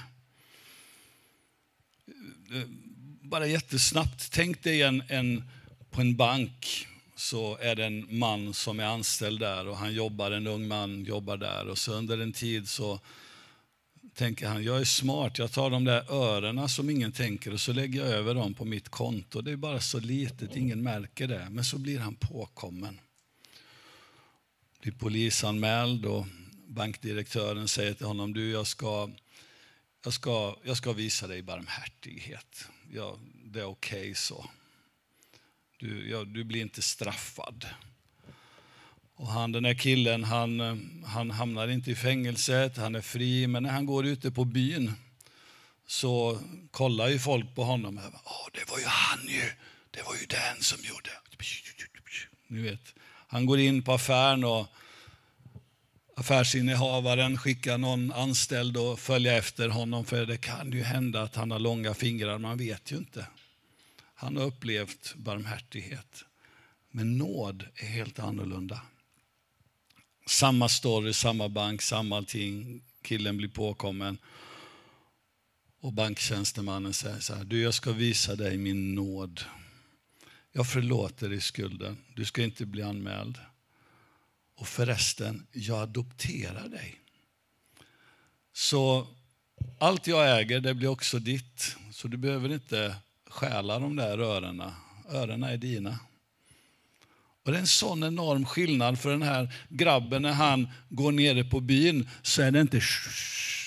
Bara 3.22 3.48
jättesnabbt, 3.48 4.32
tänk 4.32 4.64
dig 4.64 4.82
en, 4.82 5.04
en, 5.08 5.44
på 5.90 6.02
en 6.02 6.16
bank 6.16 6.88
så 7.16 7.58
är 7.58 7.76
det 7.76 7.86
en 7.86 8.18
man 8.20 8.54
som 8.54 8.80
är 8.80 8.84
anställd 8.84 9.40
där 9.40 9.68
och 9.68 9.78
han 9.78 9.94
jobbar, 9.94 10.32
en 10.32 10.48
ung 10.48 10.68
man 10.68 11.04
jobbar 11.04 11.38
där 11.38 11.68
och 11.68 11.78
så 11.78 11.94
under 11.94 12.18
en 12.18 12.34
tid 12.34 12.70
så 12.70 13.00
tänker 14.14 14.48
han, 14.48 14.64
jag 14.64 14.82
är 14.82 14.86
smart, 14.86 15.38
jag 15.38 15.52
tar 15.52 15.70
de 15.70 15.84
där 15.84 16.12
örena 16.14 16.68
som 16.68 16.90
ingen 16.90 17.12
tänker 17.12 17.54
och 17.54 17.62
så 17.62 17.74
lägger 17.74 18.00
jag 18.00 18.10
över 18.10 18.36
dem 18.36 18.54
på 18.54 18.66
mitt 18.66 18.90
konto. 18.90 19.42
Det 19.42 19.52
är 19.52 19.56
bara 19.56 19.82
så 19.82 20.00
litet, 20.00 20.56
ingen 20.56 20.84
märker 20.84 21.28
det. 21.28 21.48
Men 21.50 21.64
så 21.64 21.78
blir 21.78 22.00
han 22.00 22.16
påkommen. 22.16 23.00
Blir 24.82 24.94
polisanmäld 24.94 26.06
och 26.06 26.26
bankdirektören 26.70 27.68
säger 27.68 27.94
till 27.94 28.06
honom, 28.06 28.34
du 28.34 28.52
jag 28.52 28.68
ska, 28.68 29.10
jag 30.04 30.14
ska, 30.14 30.56
jag 30.64 30.78
ska 30.78 30.94
visa 30.94 31.28
dig 31.28 31.42
barmhärtighet. 31.42 32.66
Ja, 32.92 33.18
det 33.46 33.60
är 33.60 33.66
okej 33.66 34.00
okay 34.00 34.16
så. 34.16 34.50
Du, 35.78 36.10
ja, 36.10 36.24
du 36.24 36.44
blir 36.44 36.62
inte 36.62 36.82
straffad. 36.82 37.66
Och 39.16 39.28
han, 39.28 39.52
den 39.52 39.66
här 39.66 39.74
killen 39.74 40.24
han, 40.24 40.60
han 41.06 41.32
hamnar 41.32 41.68
inte 41.68 41.92
i 41.92 41.96
fängelset, 41.96 42.78
han 42.78 42.96
är 42.96 43.02
fri, 43.02 43.48
men 43.48 43.64
när 43.64 43.70
han 43.70 43.86
går 43.86 44.06
ute 44.06 44.32
på 44.32 44.46
byn 44.46 44.94
så 45.88 46.40
kollar 46.72 47.08
ju 47.08 47.20
folk 47.20 47.56
på 47.56 47.64
honom. 47.64 47.98
Oh, 47.98 48.48
det 48.54 48.72
var 48.72 48.80
ju 48.80 48.86
han 48.86 49.28
ju, 49.28 49.52
det 49.92 50.02
var 50.06 50.16
ju 50.16 50.26
den 50.26 50.64
som 50.64 50.80
gjorde. 50.84 51.10
Ni 52.48 52.62
vet. 52.62 52.94
Han 53.28 53.46
går 53.46 53.60
in 53.60 53.84
på 53.84 53.94
affären 53.94 54.44
och 54.44 54.68
affärsinnehavaren 56.20 57.38
skickar 57.38 57.78
någon 57.78 58.12
anställd 58.12 58.78
och 58.78 59.00
följa 59.00 59.38
efter 59.38 59.70
honom 59.70 60.06
för 60.06 60.26
det 60.26 60.38
kan 60.38 60.72
ju 60.72 60.84
hända 60.84 61.22
att 61.22 61.36
han 61.36 61.52
har 61.52 61.60
långa 61.60 61.94
fingrar, 61.94 62.38
man 62.38 62.58
vet 62.58 62.92
ju 62.92 62.98
inte. 62.98 63.28
Han 64.14 64.38
har 64.38 64.44
upplevt 64.44 65.16
barmhärtighet. 65.16 66.26
Men 66.92 67.18
nåd 67.18 67.66
är 67.76 67.88
helt 67.88 68.20
annorlunda. 68.20 68.82
Samma 70.28 70.70
story, 70.70 71.14
samma 71.14 71.50
bank, 71.50 71.82
samma 71.82 72.18
allting. 72.18 72.82
Killen 73.02 73.38
blir 73.38 73.50
påkommen. 73.50 74.18
Och 75.82 75.94
banktjänstemannen 75.94 76.94
säger 76.94 77.20
så 77.20 77.36
här, 77.36 77.44
du 77.44 77.62
jag 77.62 77.74
ska 77.74 77.92
visa 77.92 78.36
dig 78.36 78.58
min 78.58 78.96
nåd. 78.96 79.42
Jag 80.52 80.68
förlåter 80.68 81.30
dig 81.30 81.42
skulden, 81.42 81.98
du 82.16 82.26
ska 82.26 82.44
inte 82.44 82.66
bli 82.66 82.82
anmäld. 82.82 83.38
Och 84.60 84.68
förresten, 84.68 85.48
jag 85.52 85.82
adopterar 85.82 86.70
dig. 86.70 86.96
Så 88.54 89.08
allt 89.80 90.08
jag 90.08 90.40
äger, 90.40 90.60
det 90.60 90.74
blir 90.74 90.88
också 90.88 91.20
ditt. 91.20 91.76
Så 91.92 92.08
du 92.08 92.18
behöver 92.18 92.54
inte 92.54 92.96
stjäla 93.28 93.80
de 93.80 93.96
där 93.96 94.20
örena. 94.20 94.76
Örena 95.10 95.50
är 95.50 95.58
dina. 95.58 96.00
Och 97.44 97.52
det 97.52 97.58
är 97.58 97.62
en 97.62 97.68
sån 97.68 98.04
enorm 98.04 98.46
skillnad 98.46 99.00
för 99.00 99.12
den 99.12 99.22
här 99.22 99.54
grabben 99.70 100.22
när 100.22 100.34
han 100.34 100.68
går 100.90 101.12
nere 101.12 101.44
på 101.44 101.60
byn 101.60 102.10
så 102.22 102.42
är 102.42 102.52
det 102.52 102.62
inte 102.62 102.82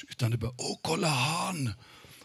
utan 0.08 0.30
det 0.30 0.36
bara, 0.36 0.54
åh 0.58 0.78
kolla 0.82 1.08
han! 1.08 1.74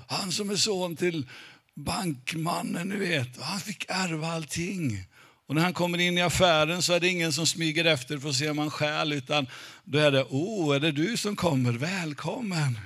Han 0.07 0.31
som 0.31 0.49
är 0.49 0.55
son 0.55 0.95
till 0.95 1.29
bankmannen, 1.73 2.89
ni 2.89 2.95
vet. 2.95 3.41
Han 3.41 3.59
fick 3.59 3.85
ärva 3.87 4.27
allting. 4.27 5.05
Och 5.47 5.55
när 5.55 5.61
han 5.61 5.73
kommer 5.73 5.97
in 5.97 6.17
i 6.17 6.21
affären 6.21 6.81
så 6.81 6.93
är 6.93 6.99
det 6.99 7.07
ingen 7.07 7.33
som 7.33 7.47
smyger 7.47 7.85
efter 7.85 8.17
för 8.17 8.29
att 8.29 8.35
se 8.35 8.49
om 8.49 8.57
han 8.57 8.71
stjäl, 8.71 9.13
utan 9.13 9.47
då 9.83 9.99
är 9.99 10.11
det, 10.11 10.23
oh, 10.23 10.75
är 10.75 10.79
det 10.79 10.91
du 10.91 11.17
som 11.17 11.35
kommer? 11.35 11.71
Välkommen! 11.71 12.79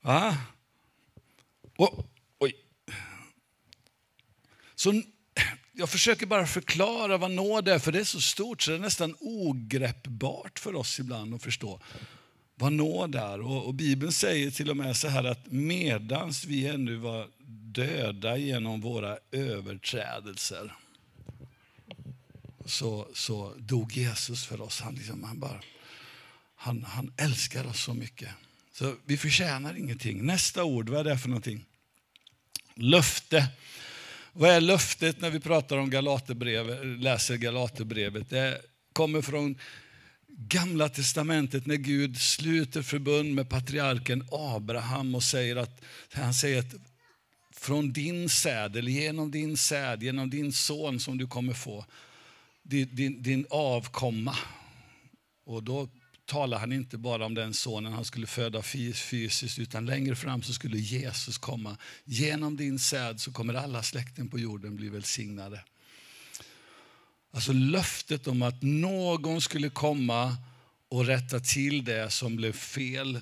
Va? 0.00 0.36
Och, 1.76 2.06
oj. 2.38 2.54
Så 4.74 5.02
jag 5.72 5.90
försöker 5.90 6.26
bara 6.26 6.46
förklara 6.46 7.16
vad 7.16 7.30
nåd 7.30 7.68
är, 7.68 7.78
för 7.78 7.92
det 7.92 8.00
är 8.00 8.04
så 8.04 8.20
stort 8.20 8.62
så 8.62 8.70
det 8.70 8.76
är 8.76 8.80
nästan 8.80 9.16
ogreppbart 9.20 10.58
för 10.58 10.74
oss 10.74 11.00
ibland 11.00 11.34
att 11.34 11.42
förstå 11.42 11.80
vad 12.54 12.72
nåd 12.72 13.14
är. 13.14 13.40
Och, 13.40 13.66
och 13.66 13.74
Bibeln 13.74 14.12
säger 14.12 14.50
till 14.50 14.70
och 14.70 14.76
med 14.76 14.96
så 14.96 15.08
här 15.08 15.24
att 15.24 15.46
medans 15.46 16.44
vi 16.44 16.66
ännu 16.66 16.96
var 16.96 17.28
döda 17.72 18.36
genom 18.36 18.80
våra 18.80 19.18
överträdelser 19.30 20.72
så, 22.66 23.08
så 23.14 23.54
dog 23.58 23.96
Jesus 23.96 24.46
för 24.46 24.60
oss. 24.60 24.80
Han, 24.80 24.94
liksom, 24.94 25.24
han, 25.24 25.38
bara, 25.38 25.60
han, 26.54 26.84
han 26.84 27.12
älskar 27.16 27.66
oss 27.66 27.82
så 27.82 27.94
mycket. 27.94 28.28
Så 28.72 28.94
vi 29.04 29.16
förtjänar 29.16 29.78
ingenting. 29.78 30.26
Nästa 30.26 30.64
ord, 30.64 30.88
vad 30.88 31.00
är 31.06 31.10
det 31.10 31.18
för 31.18 31.28
någonting? 31.28 31.64
Löfte. 32.74 33.48
Vad 34.32 34.50
är 34.50 34.60
löftet 34.60 35.20
när 35.20 35.30
vi 35.30 35.40
pratar 35.40 35.76
om 35.76 35.90
Galaterbrevet, 35.90 37.00
läser 37.00 37.36
Galaterbrevet? 37.36 38.30
Det 38.30 38.60
kommer 38.92 39.22
från 39.22 39.58
Gamla 40.26 40.88
testamentet 40.88 41.66
när 41.66 41.76
Gud 41.76 42.20
sluter 42.20 42.82
förbund 42.82 43.34
med 43.34 43.48
patriarken 43.48 44.28
Abraham 44.32 45.14
och 45.14 45.22
säger 45.22 45.56
att, 45.56 45.80
han 46.12 46.34
säger 46.34 46.58
att 46.58 46.74
från 47.52 47.92
din 47.92 48.28
säd, 48.28 48.76
eller 48.76 48.90
genom 48.90 49.30
din 49.30 49.56
säd, 49.56 50.02
genom 50.02 50.30
din 50.30 50.52
son 50.52 51.00
som 51.00 51.18
du 51.18 51.26
kommer 51.26 51.52
få, 51.52 51.86
din, 52.62 52.88
din, 52.92 53.22
din 53.22 53.46
avkomma. 53.50 54.36
Och 55.44 55.62
då 55.62 55.88
talar 56.24 56.58
han 56.58 56.72
inte 56.72 56.98
bara 56.98 57.26
om 57.26 57.34
den 57.34 57.54
sonen 57.54 57.92
han 57.92 58.04
skulle 58.04 58.26
föda 58.26 58.62
fysiskt, 58.62 59.58
utan 59.58 59.86
längre 59.86 60.16
fram 60.16 60.42
så 60.42 60.52
skulle 60.52 60.78
Jesus 60.78 61.38
komma. 61.38 61.76
Genom 62.04 62.56
din 62.56 62.78
säd 62.78 63.20
så 63.20 63.32
kommer 63.32 63.54
alla 63.54 63.82
släkten 63.82 64.28
på 64.28 64.38
jorden 64.38 64.76
bli 64.76 64.88
välsignade. 64.88 65.64
Alltså 67.30 67.52
löftet 67.52 68.26
om 68.26 68.42
att 68.42 68.62
någon 68.62 69.40
skulle 69.40 69.70
komma 69.70 70.36
och 70.88 71.06
rätta 71.06 71.40
till 71.40 71.84
det 71.84 72.10
som 72.10 72.36
blev 72.36 72.52
fel 72.52 73.20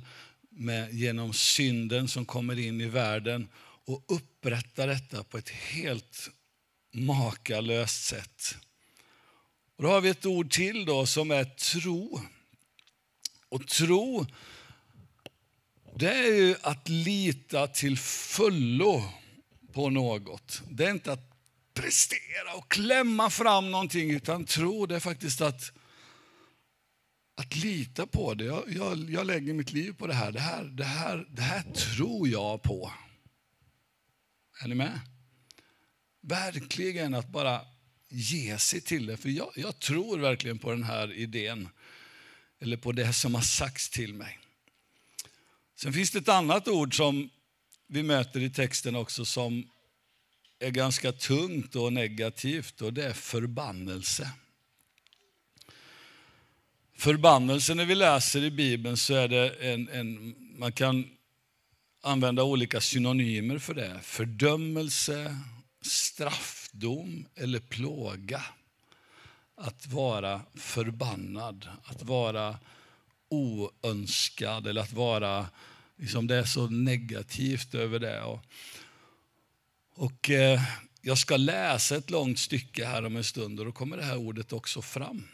med, 0.49 0.94
genom 0.94 1.32
synden 1.32 2.09
som 2.09 2.25
kommer 2.25 2.59
in 2.59 2.80
i 2.80 2.87
världen 2.87 3.49
och 3.87 4.04
upprätta 4.09 4.87
detta 4.87 5.25
på 5.25 5.38
ett 5.38 5.49
helt 5.49 6.30
makalöst 6.92 8.04
sätt. 8.04 8.56
Och 9.80 9.87
då 9.87 9.92
har 9.92 10.00
vi 10.00 10.08
ett 10.08 10.26
ord 10.26 10.50
till 10.50 10.84
då 10.84 11.06
som 11.06 11.30
är 11.30 11.44
tro. 11.44 12.20
Och 13.49 13.66
tro, 13.66 14.26
det 15.96 16.12
är 16.12 16.34
ju 16.34 16.56
att 16.62 16.88
lita 16.88 17.66
till 17.66 17.99
fullo 17.99 19.02
på 19.72 19.90
något. 19.90 20.62
Det 20.70 20.84
är 20.84 20.90
inte 20.90 21.12
att 21.12 21.32
prestera 21.75 22.54
och 22.54 22.70
klämma 22.70 23.30
fram 23.30 23.70
någonting, 23.70 24.10
utan 24.10 24.44
tro 24.44 24.87
det 24.87 24.96
är 24.96 25.00
faktiskt 25.00 25.40
att, 25.40 25.72
att 27.34 27.56
lita 27.56 28.06
på 28.06 28.34
det. 28.34 28.44
Jag, 28.44 28.64
jag, 28.66 29.10
jag 29.10 29.26
lägger 29.26 29.54
mitt 29.54 29.72
liv 29.72 29.92
på 29.92 30.06
det 30.06 30.14
här. 30.14 30.32
Det, 30.32 30.40
här. 30.40 30.64
det 30.64 30.84
här. 30.84 31.26
det 31.30 31.42
här 31.42 31.62
tror 31.62 32.28
jag 32.28 32.62
på. 32.62 32.92
Är 34.62 34.68
ni 34.68 34.75
med? 34.75 35.00
Verkligen 36.20 37.14
att 37.14 37.28
bara 37.28 37.70
ge 38.11 38.59
sig 38.59 38.81
till 38.81 39.07
det. 39.07 39.17
För 39.17 39.29
jag, 39.29 39.52
jag 39.55 39.79
tror 39.79 40.19
verkligen 40.19 40.59
på 40.59 40.71
den 40.71 40.85
här 40.85 41.12
idén 41.12 41.69
eller 42.61 42.76
på 42.76 42.93
det 42.93 43.12
som 43.12 43.35
har 43.35 43.43
sagts 43.43 43.90
till 43.90 44.14
mig. 44.14 44.38
Sen 45.76 45.93
finns 45.93 46.11
det 46.11 46.19
ett 46.19 46.29
annat 46.29 46.69
ord 46.69 46.97
som 46.97 47.31
vi 47.87 48.02
möter 48.02 48.40
i 48.40 48.50
texten 48.50 48.97
också 48.97 49.25
som 49.25 49.71
är 50.59 50.71
ganska 50.71 51.12
tungt 51.12 51.76
och 51.76 51.93
negativt 51.93 52.83
och 52.83 52.93
det 52.93 53.05
är 53.05 53.12
förbannelse. 53.12 54.31
Förbannelse, 56.95 57.75
när 57.75 57.85
vi 57.85 57.95
läser 57.95 58.43
i 58.43 58.50
Bibeln 58.50 58.97
så 58.97 59.14
är 59.14 59.29
det 59.29 59.49
en, 59.49 59.88
en 59.88 60.35
man 60.59 60.73
kan 60.73 61.11
använda 62.02 62.43
olika 62.43 62.81
synonymer 62.81 63.59
för 63.59 63.75
det. 63.75 64.00
Fördömelse, 64.02 65.37
straff, 65.83 66.60
sjukdom 66.71 67.27
eller 67.37 67.61
plåga 67.61 68.45
att 69.57 69.87
vara 69.87 70.43
förbannad, 70.55 71.69
att 71.85 72.03
vara 72.03 72.59
oönskad 73.29 74.67
eller 74.67 74.83
att 74.83 74.93
vara, 74.93 75.49
liksom 75.97 76.27
det 76.27 76.37
är 76.37 76.45
så 76.45 76.67
negativt 76.67 77.75
över 77.75 77.99
det. 77.99 78.23
Och, 78.23 78.41
och 79.95 80.31
eh, 80.31 80.61
jag 81.03 81.19
ska 81.19 81.37
läsa 81.37 81.97
ett 81.97 82.11
långt 82.11 82.39
stycke 82.39 82.85
här 82.85 83.05
om 83.05 83.17
en 83.17 83.25
stund 83.25 83.61
och 83.61 83.67
då 83.67 83.73
kommer 83.73 83.97
det 83.97 84.05
här 84.05 84.17
ordet 84.17 84.53
också 84.53 84.83
fram. 84.83 85.29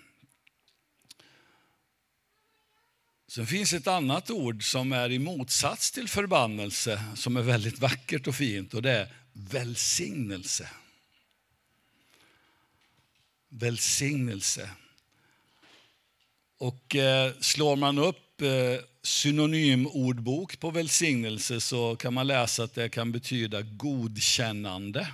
Sen 3.28 3.47
finns 3.47 3.73
ett 3.73 3.87
annat 3.87 4.31
ord 4.31 4.71
som 4.71 4.93
är 4.93 5.11
i 5.12 5.19
motsats 5.19 5.90
till 5.90 6.09
förbannelse, 6.09 7.05
som 7.14 7.37
är 7.37 7.43
väldigt 7.43 7.78
vackert 7.78 8.26
och 8.26 8.35
fint, 8.35 8.75
och 8.75 8.83
det 8.83 8.90
är 8.90 9.12
välsignelse. 9.33 10.69
Välsignelse. 13.48 14.70
Och 16.58 16.96
eh, 16.96 17.32
slår 17.40 17.76
man 17.76 17.98
upp 17.98 18.42
eh, 18.42 18.84
synonymordbok 19.02 20.60
på 20.60 20.70
välsignelse 20.70 21.60
så 21.60 21.96
kan 21.96 22.14
man 22.14 22.26
läsa 22.26 22.64
att 22.64 22.74
det 22.74 22.88
kan 22.88 23.12
betyda 23.12 23.62
godkännande 23.62 25.08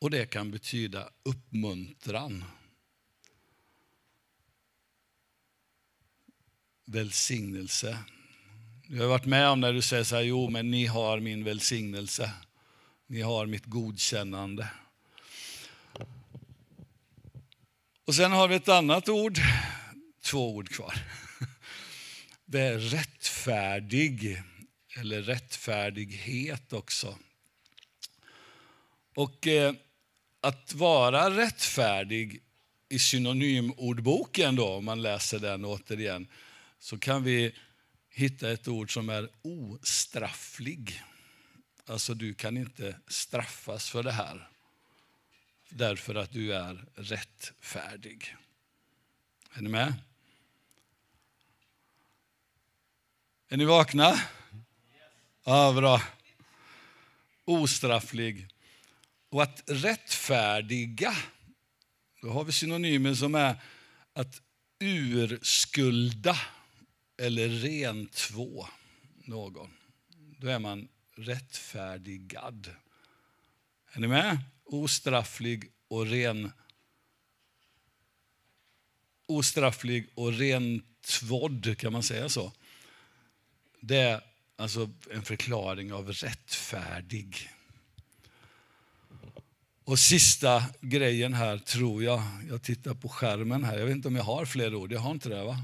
och 0.00 0.10
det 0.10 0.26
kan 0.26 0.50
betyda 0.50 1.08
uppmuntran. 1.22 2.44
Välsignelse. 6.84 7.98
Jag 8.88 9.02
har 9.02 9.08
varit 9.08 9.26
med 9.26 9.48
om 9.48 9.60
när 9.60 9.72
du 9.72 9.82
säger 9.82 10.04
så 10.04 10.16
här, 10.16 10.22
jo 10.22 10.50
men 10.50 10.70
ni 10.70 10.86
har 10.86 11.20
min 11.20 11.44
välsignelse. 11.44 12.32
Ni 13.06 13.20
har 13.20 13.46
mitt 13.46 13.64
godkännande. 13.64 14.68
Och 18.08 18.14
sen 18.14 18.32
har 18.32 18.48
vi 18.48 18.54
ett 18.54 18.68
annat 18.68 19.08
ord, 19.08 19.38
två 20.22 20.54
ord 20.54 20.68
kvar. 20.68 20.94
Det 22.44 22.60
är 22.60 22.78
rättfärdig, 22.78 24.42
eller 24.96 25.22
rättfärdighet 25.22 26.72
också. 26.72 27.18
Och 29.14 29.46
eh, 29.46 29.74
att 30.40 30.74
vara 30.74 31.36
rättfärdig 31.36 32.42
i 32.88 32.98
synonymordboken, 32.98 34.56
då, 34.56 34.68
om 34.68 34.84
man 34.84 35.02
läser 35.02 35.38
den 35.38 35.64
återigen, 35.64 36.28
så 36.78 36.98
kan 36.98 37.24
vi 37.24 37.54
hitta 38.10 38.50
ett 38.50 38.68
ord 38.68 38.94
som 38.94 39.08
är 39.08 39.28
ostrafflig. 39.42 41.02
Alltså 41.86 42.14
du 42.14 42.34
kan 42.34 42.56
inte 42.56 42.96
straffas 43.08 43.90
för 43.90 44.02
det 44.02 44.12
här 44.12 44.48
därför 45.68 46.14
att 46.14 46.32
du 46.32 46.54
är 46.54 46.84
rättfärdig. 46.94 48.36
Är 49.52 49.62
ni 49.62 49.68
med? 49.68 49.94
Är 53.48 53.56
ni 53.56 53.64
vakna? 53.64 54.20
Ja, 55.44 55.72
bra. 55.72 56.02
Ostrafflig. 57.44 58.48
Och 59.28 59.42
att 59.42 59.62
rättfärdiga, 59.66 61.14
då 62.22 62.30
har 62.30 62.44
vi 62.44 62.52
synonymen 62.52 63.16
som 63.16 63.34
är 63.34 63.62
att 64.12 64.42
urskulda 64.78 66.36
eller 67.16 67.48
rentvå 67.48 68.68
någon. 69.24 69.70
Då 70.38 70.48
är 70.48 70.58
man 70.58 70.88
rättfärdigad. 71.14 72.74
Är 73.92 74.00
ni 74.00 74.06
med? 74.06 74.38
Ostrafflig 74.70 75.70
och 75.88 76.06
ren 76.06 76.52
ostrafflig 79.28 80.08
och 80.14 80.32
rentvådd, 80.32 81.78
kan 81.78 81.92
man 81.92 82.02
säga 82.02 82.28
så? 82.28 82.52
Det 83.80 83.96
är 83.96 84.20
alltså 84.56 84.90
en 85.10 85.22
förklaring 85.22 85.92
av 85.92 86.12
rättfärdig. 86.12 87.50
Och 89.84 89.98
sista 89.98 90.64
grejen 90.80 91.34
här 91.34 91.58
tror 91.58 92.02
jag, 92.04 92.22
jag 92.48 92.62
tittar 92.62 92.94
på 92.94 93.08
skärmen 93.08 93.64
här, 93.64 93.78
jag 93.78 93.86
vet 93.86 93.96
inte 93.96 94.08
om 94.08 94.16
jag 94.16 94.24
har 94.24 94.44
fler 94.44 94.74
ord, 94.74 94.92
jag 94.92 95.00
har 95.00 95.10
inte 95.10 95.28
det 95.28 95.44
va? 95.44 95.56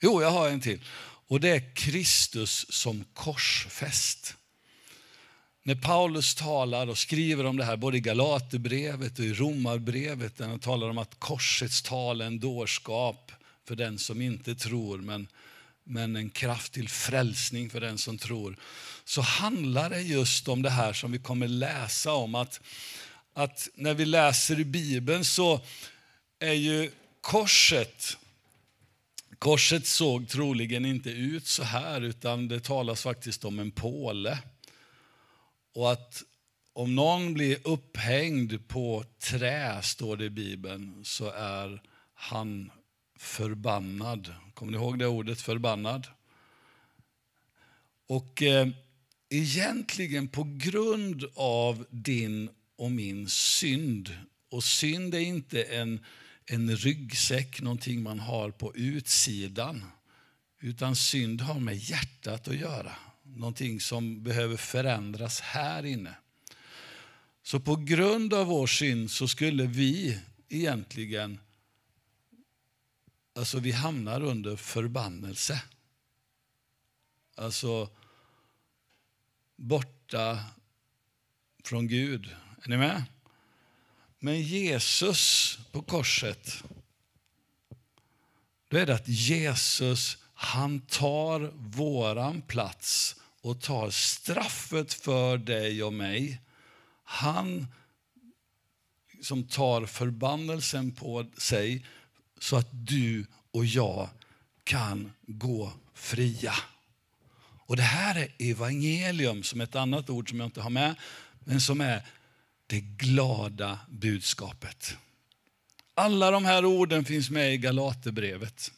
Jo, 0.00 0.22
jag 0.22 0.30
har 0.30 0.48
en 0.48 0.60
till. 0.60 0.84
Och 1.28 1.40
det 1.40 1.48
är 1.48 1.74
Kristus 1.74 2.66
som 2.72 3.04
korsfäst. 3.14 4.36
När 5.66 5.74
Paulus 5.74 6.34
talar 6.34 6.86
och 6.86 6.98
skriver 6.98 7.46
om 7.46 7.56
det 7.56 7.64
här 7.64 7.76
både 7.76 7.96
i 7.96 8.00
Galaterbrevet 8.00 9.18
och 9.18 9.24
i 9.24 9.32
Romarbrevet, 9.32 10.36
där 10.36 10.48
han 10.48 10.58
talar 10.58 10.88
om 10.88 10.98
att 10.98 11.18
korsets 11.18 11.82
tal 11.82 12.20
är 12.20 12.26
en 12.26 12.40
dårskap 12.40 13.32
för 13.64 13.76
den 13.76 13.98
som 13.98 14.20
inte 14.20 14.54
tror, 14.54 14.98
men, 14.98 15.28
men 15.84 16.16
en 16.16 16.30
kraft 16.30 16.72
till 16.72 16.88
frälsning 16.88 17.70
för 17.70 17.80
den 17.80 17.98
som 17.98 18.18
tror, 18.18 18.56
så 19.04 19.20
handlar 19.20 19.90
det 19.90 20.00
just 20.00 20.48
om 20.48 20.62
det 20.62 20.70
här 20.70 20.92
som 20.92 21.12
vi 21.12 21.18
kommer 21.18 21.48
läsa 21.48 22.12
om. 22.12 22.34
att 22.34 22.60
att 23.34 23.68
när 23.74 23.94
vi 23.94 24.04
läser 24.04 24.60
i 24.60 24.64
Bibeln 24.64 25.24
så 25.24 25.60
är 26.38 26.52
ju 26.52 26.90
korset 27.20 28.16
Korset 29.38 29.86
såg 29.86 30.28
troligen 30.28 30.86
inte 30.86 31.10
ut 31.10 31.46
så 31.46 31.62
här, 31.62 32.00
utan 32.00 32.48
det 32.48 32.60
talas 32.60 33.02
faktiskt 33.02 33.44
om 33.44 33.58
en 33.58 33.70
påle. 33.70 34.38
Och 35.76 35.92
att 35.92 36.22
om 36.72 36.94
någon 36.94 37.34
blir 37.34 37.58
upphängd 37.64 38.68
på 38.68 39.04
trä, 39.18 39.82
står 39.82 40.16
det 40.16 40.24
i 40.24 40.30
Bibeln, 40.30 41.04
så 41.04 41.30
är 41.30 41.82
han 42.14 42.70
förbannad. 43.18 44.34
Kommer 44.54 44.72
ni 44.72 44.78
ihåg 44.78 44.98
det 44.98 45.06
ordet, 45.06 45.40
förbannad? 45.40 46.06
Och 48.06 48.42
eh, 48.42 48.68
egentligen 49.28 50.28
på 50.28 50.46
grund 50.56 51.24
av 51.34 51.86
din 51.90 52.50
och 52.76 52.90
min 52.90 53.28
synd. 53.28 54.16
Och 54.50 54.64
synd 54.64 55.14
är 55.14 55.20
inte 55.20 55.62
en, 55.62 56.04
en 56.46 56.76
ryggsäck, 56.76 57.60
någonting 57.60 58.02
man 58.02 58.20
har 58.20 58.50
på 58.50 58.76
utsidan. 58.76 59.84
Utan 60.60 60.96
synd 60.96 61.40
har 61.40 61.60
med 61.60 61.76
hjärtat 61.76 62.48
att 62.48 62.56
göra. 62.56 62.92
Någonting 63.34 63.80
som 63.80 64.22
behöver 64.22 64.56
förändras 64.56 65.40
här 65.40 65.86
inne. 65.86 66.14
Så 67.42 67.60
på 67.60 67.76
grund 67.76 68.34
av 68.34 68.46
vår 68.46 68.66
synd 68.66 69.10
så 69.10 69.28
skulle 69.28 69.66
vi 69.66 70.20
egentligen, 70.48 71.40
alltså 73.34 73.58
vi 73.58 73.72
hamnar 73.72 74.22
under 74.22 74.56
förbannelse. 74.56 75.62
Alltså 77.34 77.90
borta 79.56 80.44
från 81.64 81.88
Gud. 81.88 82.36
Är 82.62 82.68
ni 82.68 82.76
med? 82.76 83.04
Men 84.18 84.42
Jesus 84.42 85.58
på 85.72 85.82
korset, 85.82 86.64
då 88.68 88.76
är 88.76 88.86
det 88.86 88.94
att 88.94 89.08
Jesus 89.08 90.18
han 90.38 90.80
tar 90.80 91.52
våran 91.56 92.42
plats 92.42 93.16
och 93.40 93.60
tar 93.60 93.90
straffet 93.90 94.92
för 94.92 95.38
dig 95.38 95.82
och 95.82 95.92
mig. 95.92 96.40
Han 97.04 97.66
som 99.22 99.44
tar 99.44 99.86
förbannelsen 99.86 100.92
på 100.92 101.26
sig 101.38 101.86
så 102.38 102.56
att 102.56 102.68
du 102.70 103.26
och 103.50 103.64
jag 103.64 104.08
kan 104.64 105.12
gå 105.26 105.72
fria. 105.94 106.54
Och 107.66 107.76
Det 107.76 107.82
här 107.82 108.16
är 108.16 108.50
evangelium, 108.50 109.42
som 109.42 109.60
ett 109.60 109.74
annat 109.74 110.10
ord 110.10 110.28
som 110.28 110.40
jag 110.40 110.46
inte 110.46 110.60
har 110.60 110.70
med, 110.70 110.94
men 111.38 111.60
som 111.60 111.80
är 111.80 112.06
det 112.66 112.80
glada 112.80 113.78
budskapet. 113.88 114.96
Alla 115.94 116.30
de 116.30 116.44
här 116.44 116.64
orden 116.64 117.04
finns 117.04 117.30
med 117.30 117.54
i 117.54 117.56
Galaterbrevet. 117.56 118.72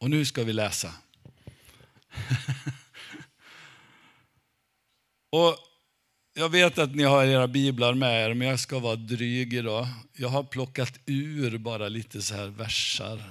Och 0.00 0.10
nu 0.10 0.24
ska 0.24 0.44
vi 0.44 0.52
läsa. 0.52 0.94
Och 5.30 5.56
jag 6.34 6.48
vet 6.48 6.78
att 6.78 6.94
ni 6.94 7.02
har 7.02 7.24
era 7.24 7.48
biblar 7.48 7.94
med 7.94 8.24
er, 8.24 8.34
men 8.34 8.48
jag 8.48 8.60
ska 8.60 8.78
vara 8.78 8.96
dryg 8.96 9.54
idag. 9.54 9.86
Jag 10.16 10.28
har 10.28 10.42
plockat 10.42 10.98
ur 11.06 11.58
bara 11.58 11.88
lite 11.88 12.22
så 12.22 12.34
här 12.34 12.46
versar. 12.46 13.22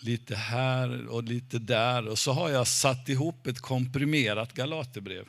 Lite 0.00 0.36
här 0.36 1.06
och 1.06 1.22
lite 1.22 1.58
där. 1.58 2.08
Och 2.08 2.18
så 2.18 2.32
har 2.32 2.50
jag 2.50 2.66
satt 2.66 3.08
ihop 3.08 3.46
ett 3.46 3.60
komprimerat 3.60 4.52
Galaterbrev. 4.52 5.24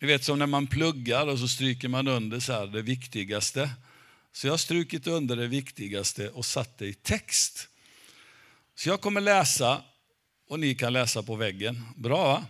Ni 0.00 0.06
vet 0.06 0.24
som 0.24 0.38
när 0.38 0.46
man 0.46 0.66
pluggar 0.66 1.26
och 1.26 1.38
så 1.38 1.48
stryker 1.48 1.88
man 1.88 2.08
under 2.08 2.40
så 2.40 2.52
här, 2.52 2.66
det 2.66 2.82
viktigaste. 2.82 3.70
Så 4.32 4.46
jag 4.46 4.52
har 4.52 4.58
strukit 4.58 5.06
under 5.06 5.36
det 5.36 5.46
viktigaste 5.46 6.28
och 6.28 6.46
satt 6.46 6.78
det 6.78 6.86
i 6.86 6.94
text. 6.94 7.68
Så 8.78 8.88
jag 8.88 9.00
kommer 9.00 9.20
läsa 9.20 9.82
och 10.48 10.60
ni 10.60 10.74
kan 10.74 10.92
läsa 10.92 11.22
på 11.22 11.36
väggen. 11.36 11.84
Bra 11.96 12.24
va? 12.24 12.44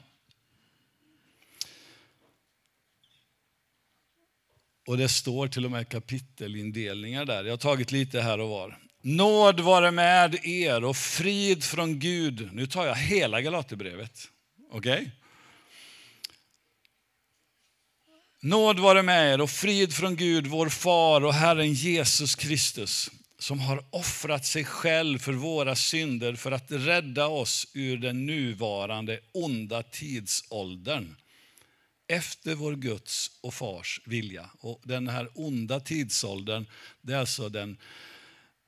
Och 4.86 4.98
det 4.98 5.08
står 5.08 5.48
till 5.48 5.64
och 5.64 5.70
med 5.70 5.88
kapitelindelningar 5.88 7.24
där. 7.24 7.44
Jag 7.44 7.52
har 7.52 7.56
tagit 7.56 7.92
lite 7.92 8.20
här 8.20 8.40
och 8.40 8.48
var. 8.48 8.78
Nåd 9.02 9.60
vare 9.60 9.90
med 9.90 10.46
er 10.46 10.84
och 10.84 10.96
frid 10.96 11.64
från 11.64 11.98
Gud. 11.98 12.48
Nu 12.52 12.66
tar 12.66 12.86
jag 12.86 12.94
hela 12.94 13.40
Galaterbrevet. 13.40 14.28
Okej? 14.70 14.92
Okay? 14.92 15.10
Nåd 18.40 18.78
vare 18.78 19.02
med 19.02 19.32
er 19.32 19.40
och 19.40 19.50
frid 19.50 19.94
från 19.94 20.16
Gud, 20.16 20.46
vår 20.46 20.68
far 20.68 21.24
och 21.24 21.34
Herren 21.34 21.72
Jesus 21.72 22.34
Kristus 22.34 23.10
som 23.38 23.61
har 23.61 23.85
offrat 23.90 24.46
sig 24.46 24.64
själv 24.64 25.18
för 25.18 25.33
våra 25.33 25.77
synder 25.77 26.35
för 26.35 26.53
att 26.53 26.70
rädda 26.70 27.27
oss 27.27 27.66
ur 27.74 27.98
den 27.98 28.27
nuvarande 28.27 29.20
onda 29.33 29.83
tidsåldern 29.83 31.16
efter 32.09 32.55
vår 32.55 32.77
Guds 32.77 33.31
och 33.40 33.55
Fars 33.55 34.01
vilja. 34.05 34.51
Och 34.61 34.83
den 34.85 35.09
här 35.09 35.29
onda 35.35 35.81
tidsåldern, 35.81 36.66
det 37.03 37.12
är 37.12 37.18
alltså 37.18 37.48
den, 37.48 37.77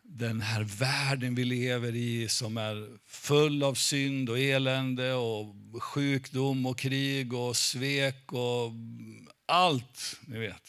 den 0.03 0.41
här 0.41 0.63
världen 0.63 1.35
vi 1.35 1.45
lever 1.45 1.95
i 1.95 2.29
som 2.29 2.57
är 2.57 2.99
full 3.07 3.63
av 3.63 3.75
synd 3.75 4.31
och 4.31 4.39
elände 4.39 5.15
och 5.15 5.55
sjukdom 5.83 6.67
och 6.67 6.79
krig 6.79 7.33
och 7.33 7.57
svek 7.57 8.33
och 8.33 8.73
allt, 9.47 10.17
ni 10.27 10.39
vet. 10.39 10.63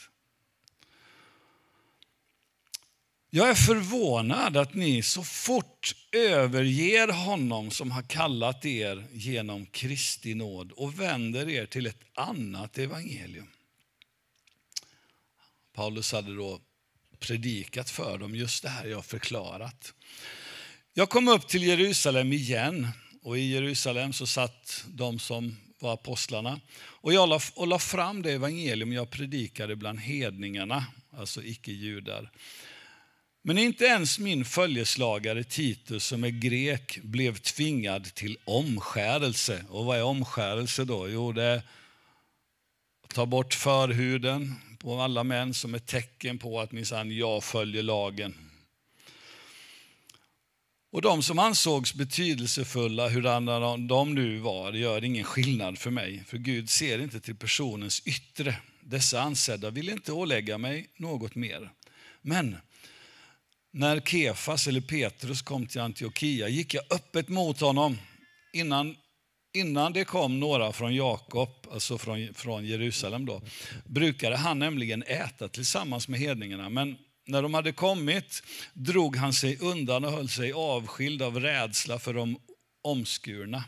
Jag 3.33 3.49
är 3.49 3.55
förvånad 3.55 4.57
att 4.57 4.73
ni 4.73 5.01
så 5.01 5.23
fort 5.23 5.95
överger 6.11 7.07
honom 7.07 7.71
som 7.71 7.91
har 7.91 8.01
kallat 8.01 8.65
er 8.65 9.05
genom 9.11 9.65
Kristi 9.65 10.33
nåd 10.33 10.71
och 10.71 10.99
vänder 10.99 11.49
er 11.49 11.65
till 11.65 11.87
ett 11.87 12.01
annat 12.13 12.77
evangelium. 12.77 13.47
Paulus 15.73 16.11
hade 16.11 16.35
då 16.35 16.61
predikat 17.19 17.89
för 17.89 18.17
dem 18.17 18.35
just 18.35 18.63
det 18.63 18.69
här 18.69 18.85
jag 18.85 19.05
förklarat. 19.05 19.93
Jag 20.93 21.09
kom 21.09 21.27
upp 21.27 21.47
till 21.47 21.63
Jerusalem 21.63 22.33
igen 22.33 22.87
och 23.23 23.37
i 23.37 23.41
Jerusalem 23.41 24.13
så 24.13 24.27
satt 24.27 24.85
de 24.87 25.19
som 25.19 25.57
var 25.79 25.93
apostlarna. 25.93 26.59
Och 26.81 27.13
jag 27.13 27.29
la, 27.29 27.39
och 27.55 27.67
la 27.67 27.79
fram 27.79 28.21
det 28.21 28.31
evangelium 28.31 28.93
jag 28.93 29.09
predikade 29.09 29.75
bland 29.75 29.99
hedningarna, 29.99 30.85
alltså 31.17 31.43
icke-judar. 31.43 32.31
Men 33.43 33.57
inte 33.57 33.85
ens 33.85 34.19
min 34.19 34.45
följeslagare 34.45 35.43
Titus 35.43 36.05
som 36.05 36.23
är 36.23 36.29
grek 36.29 36.99
blev 37.03 37.37
tvingad 37.37 38.03
till 38.03 38.37
omskärelse. 38.43 39.65
Och 39.69 39.85
vad 39.85 39.97
är 39.97 40.03
omskärelse 40.03 40.85
då? 40.85 41.09
Jo, 41.09 41.31
det 41.31 41.43
är 41.43 41.61
att 43.03 43.09
ta 43.13 43.25
bort 43.25 43.53
förhuden 43.53 44.55
på 44.79 45.01
alla 45.01 45.23
män 45.23 45.53
som 45.53 45.75
ett 45.75 45.87
tecken 45.87 46.37
på 46.37 46.59
att 46.59 46.71
minsann 46.71 47.17
jag 47.17 47.43
följer 47.43 47.83
lagen. 47.83 48.35
Och 50.91 51.01
de 51.01 51.23
som 51.23 51.39
ansågs 51.39 51.93
betydelsefulla, 51.93 53.09
hurdana 53.09 53.77
de 53.77 54.13
nu 54.13 54.37
var, 54.37 54.73
gör 54.73 55.03
ingen 55.03 55.23
skillnad 55.23 55.77
för 55.77 55.91
mig. 55.91 56.23
För 56.27 56.37
Gud 56.37 56.69
ser 56.69 56.99
inte 57.01 57.19
till 57.19 57.35
personens 57.35 58.01
yttre. 58.05 58.55
Dessa 58.81 59.21
ansedda 59.21 59.69
vill 59.69 59.89
inte 59.89 60.11
ålägga 60.11 60.57
mig 60.57 60.89
något 60.97 61.35
mer. 61.35 61.71
Men 62.21 62.57
när 63.71 63.99
Kefas 63.99 64.67
eller 64.67 64.81
Petrus 64.81 65.41
kom 65.41 65.67
till 65.67 65.81
Antiochia 65.81 66.47
gick 66.47 66.73
jag 66.73 66.83
öppet 66.89 67.29
mot 67.29 67.59
honom 67.59 67.97
innan, 68.53 68.95
innan 69.53 69.93
det 69.93 70.05
kom 70.05 70.39
några 70.39 70.71
från 70.71 70.95
Jakob, 70.95 71.67
alltså 71.71 71.97
från, 71.97 72.33
från 72.33 72.65
Jerusalem. 72.65 73.25
Då, 73.25 73.41
brukade 73.85 74.37
han 74.37 74.59
nämligen 74.59 75.03
äta 75.03 75.47
tillsammans 75.47 76.07
med 76.07 76.19
hedningarna. 76.19 76.69
Men 76.69 76.97
när 77.25 77.41
de 77.41 77.53
hade 77.53 77.71
kommit 77.71 78.43
drog 78.73 79.15
han 79.15 79.33
sig 79.33 79.57
undan 79.57 80.05
och 80.05 80.11
höll 80.11 80.29
sig 80.29 80.53
avskild 80.53 81.21
av 81.21 81.39
rädsla 81.39 81.99
för 81.99 82.13
de 82.13 82.37
omskurna. 82.81 83.63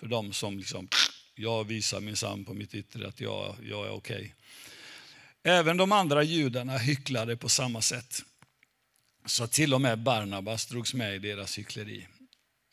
För 0.00 0.06
de 0.06 0.32
som 0.32 0.58
liksom, 0.58 0.88
jag 1.34 1.64
visar 1.64 2.00
minsann 2.00 2.44
på 2.44 2.54
mitt 2.54 2.74
yttre 2.74 3.08
att 3.08 3.20
jag, 3.20 3.56
jag 3.62 3.86
är 3.86 3.90
okej. 3.90 4.16
Okay. 4.16 4.30
Även 5.46 5.76
de 5.76 5.92
andra 5.92 6.22
judarna 6.22 6.78
hycklade 6.78 7.36
på 7.36 7.48
samma 7.48 7.82
sätt. 7.82 8.22
Så 9.24 9.46
till 9.46 9.74
och 9.74 9.80
med 9.80 9.98
Barnabas 9.98 10.66
drogs 10.66 10.94
med 10.94 11.14
i 11.14 11.18
deras 11.18 11.58
hyckleri. 11.58 12.06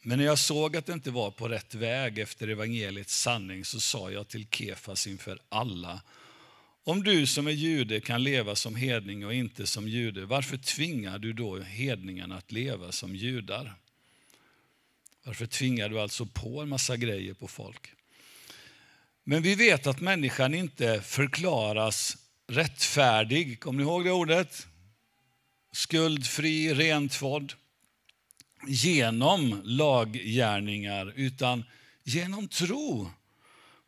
Men 0.04 0.18
när 0.18 0.26
jag 0.26 0.40
såg 0.40 0.78
att 0.78 0.86
det 0.86 0.94
inte 0.94 1.12
var 1.12 1.32
på 1.32 1.48
rätt 1.48 1.76
väg 1.76 2.20
efter 2.20 2.48
evangeliets 2.48 3.22
sanning 3.22 3.66
så 3.66 3.80
sa 3.80 4.12
jag 4.12 4.28
till 4.28 4.48
Kefas 4.48 5.08
inför 5.08 5.40
alla 5.50 6.02
om 6.84 7.04
du 7.04 7.28
som 7.28 7.48
är 7.48 7.52
jude 7.52 8.00
kan 8.00 8.24
leva 8.24 8.56
som 8.56 8.76
hedning 8.76 9.26
och 9.26 9.34
inte 9.34 9.68
som 9.68 9.88
jude, 9.88 10.26
varför 10.26 10.58
tvingar 10.58 11.20
du 11.20 11.34
då 11.34 11.60
hedningarna 11.60 12.38
att 12.38 12.52
leva 12.52 12.92
som 12.92 13.16
judar? 13.16 13.74
Varför 15.24 15.46
tvingar 15.46 15.90
du 15.90 16.00
alltså 16.00 16.26
på 16.26 16.62
en 16.62 16.70
massa 16.70 16.98
grejer 16.98 17.34
på 17.34 17.48
folk? 17.48 17.94
Men 19.24 19.42
vi 19.42 19.56
vet 19.56 19.88
att 19.88 20.02
människan 20.02 20.54
inte 20.54 21.02
förklaras 21.02 22.18
rättfärdig. 22.48 23.60
Kommer 23.60 23.84
ni 23.84 23.90
ihåg 23.90 24.06
det 24.06 24.12
ordet? 24.12 24.68
Skuldfri, 25.72 26.74
rentvådd. 26.74 27.54
Genom 28.68 29.62
laggärningar, 29.64 31.14
utan 31.16 31.64
genom 32.04 32.48
tro 32.48 33.12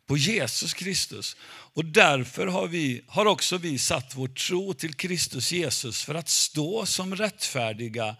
på 0.06 0.16
Jesus 0.16 0.74
Kristus. 0.74 1.36
Och 1.46 1.84
därför 1.84 2.46
har, 2.46 2.68
vi, 2.68 3.04
har 3.06 3.26
också 3.26 3.58
vi 3.58 3.78
satt 3.78 4.14
vår 4.14 4.28
tro 4.28 4.74
till 4.74 4.94
Kristus 4.94 5.52
Jesus 5.52 6.04
för 6.04 6.14
att 6.14 6.28
stå 6.28 6.86
som 6.86 7.16
rättfärdiga 7.16 8.16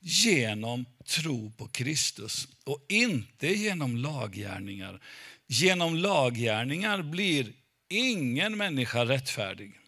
genom 0.00 0.84
tro 1.06 1.50
på 1.50 1.68
Kristus 1.68 2.48
och 2.64 2.86
inte 2.88 3.48
genom 3.48 3.96
laggärningar. 3.96 5.00
Genom 5.46 5.96
laggärningar 5.96 7.02
blir 7.02 7.52
ingen 7.88 8.56
människa 8.56 9.04
rättfärdig. 9.04 9.80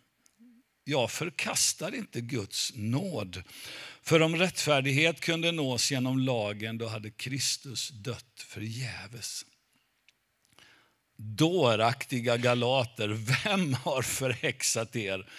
Jag 0.89 1.11
förkastar 1.11 1.95
inte 1.95 2.21
Guds 2.21 2.73
nåd. 2.75 3.43
För 4.03 4.23
om 4.23 4.37
rättfärdighet 4.37 5.21
kunde 5.21 5.53
nås 5.53 5.91
genom 5.91 6.19
lagen, 6.19 6.79
då 6.79 6.89
hade 6.89 7.11
Kristus 7.11 7.89
dött 7.89 8.45
förgäves 8.47 9.45
dåraktiga 11.19 12.37
galater, 12.37 13.09
vem 13.09 13.75
har 13.75 14.03
förhäxat 14.03 14.97
er? 14.97 15.31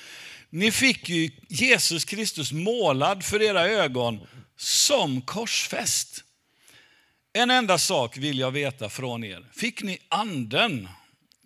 Ni 0.50 0.72
fick 0.72 1.10
ju 1.10 1.32
Jesus 1.48 2.06
Kristus 2.06 2.52
målad 2.52 3.24
för 3.24 3.42
era 3.42 3.68
ögon 3.68 4.20
som 4.58 5.22
korsfäst. 5.22 6.24
En 7.34 7.52
enda 7.52 7.78
sak 7.78 8.18
vill 8.18 8.40
jag 8.40 8.52
veta 8.52 8.90
från 8.90 9.24
er. 9.24 9.46
Fick 9.54 9.84
ni 9.84 10.00
anden 10.08 10.90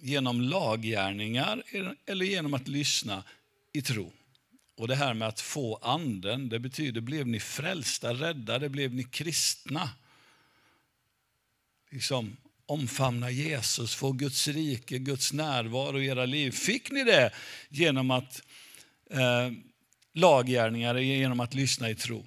genom 0.01 0.41
laggärningar 0.41 1.63
eller 2.05 2.25
genom 2.25 2.53
att 2.53 2.67
lyssna 2.67 3.23
i 3.73 3.81
tro? 3.81 4.13
Och 4.77 4.87
det 4.87 4.95
här 4.95 5.13
med 5.13 5.27
att 5.27 5.41
få 5.41 5.75
anden, 5.75 6.49
det 6.49 6.59
betyder 6.59 7.01
blev 7.01 7.27
ni 7.27 7.39
frälsta, 7.39 8.13
räddade, 8.13 8.69
blev 8.69 8.93
ni 8.93 9.03
kristna? 9.03 9.89
Liksom, 11.91 12.37
omfamna 12.65 13.31
Jesus, 13.31 13.95
få 13.95 14.11
Guds 14.11 14.47
rike, 14.47 14.97
Guds 14.97 15.33
närvaro 15.33 15.99
i 15.99 16.07
era 16.07 16.25
liv. 16.25 16.51
Fick 16.51 16.91
ni 16.91 17.03
det 17.03 17.33
genom 17.69 18.11
att 18.11 18.41
eh, 19.09 19.51
laggärningar, 20.13 20.95
genom 20.95 21.39
att 21.39 21.53
lyssna 21.53 21.89
i 21.89 21.95
tro? 21.95 22.25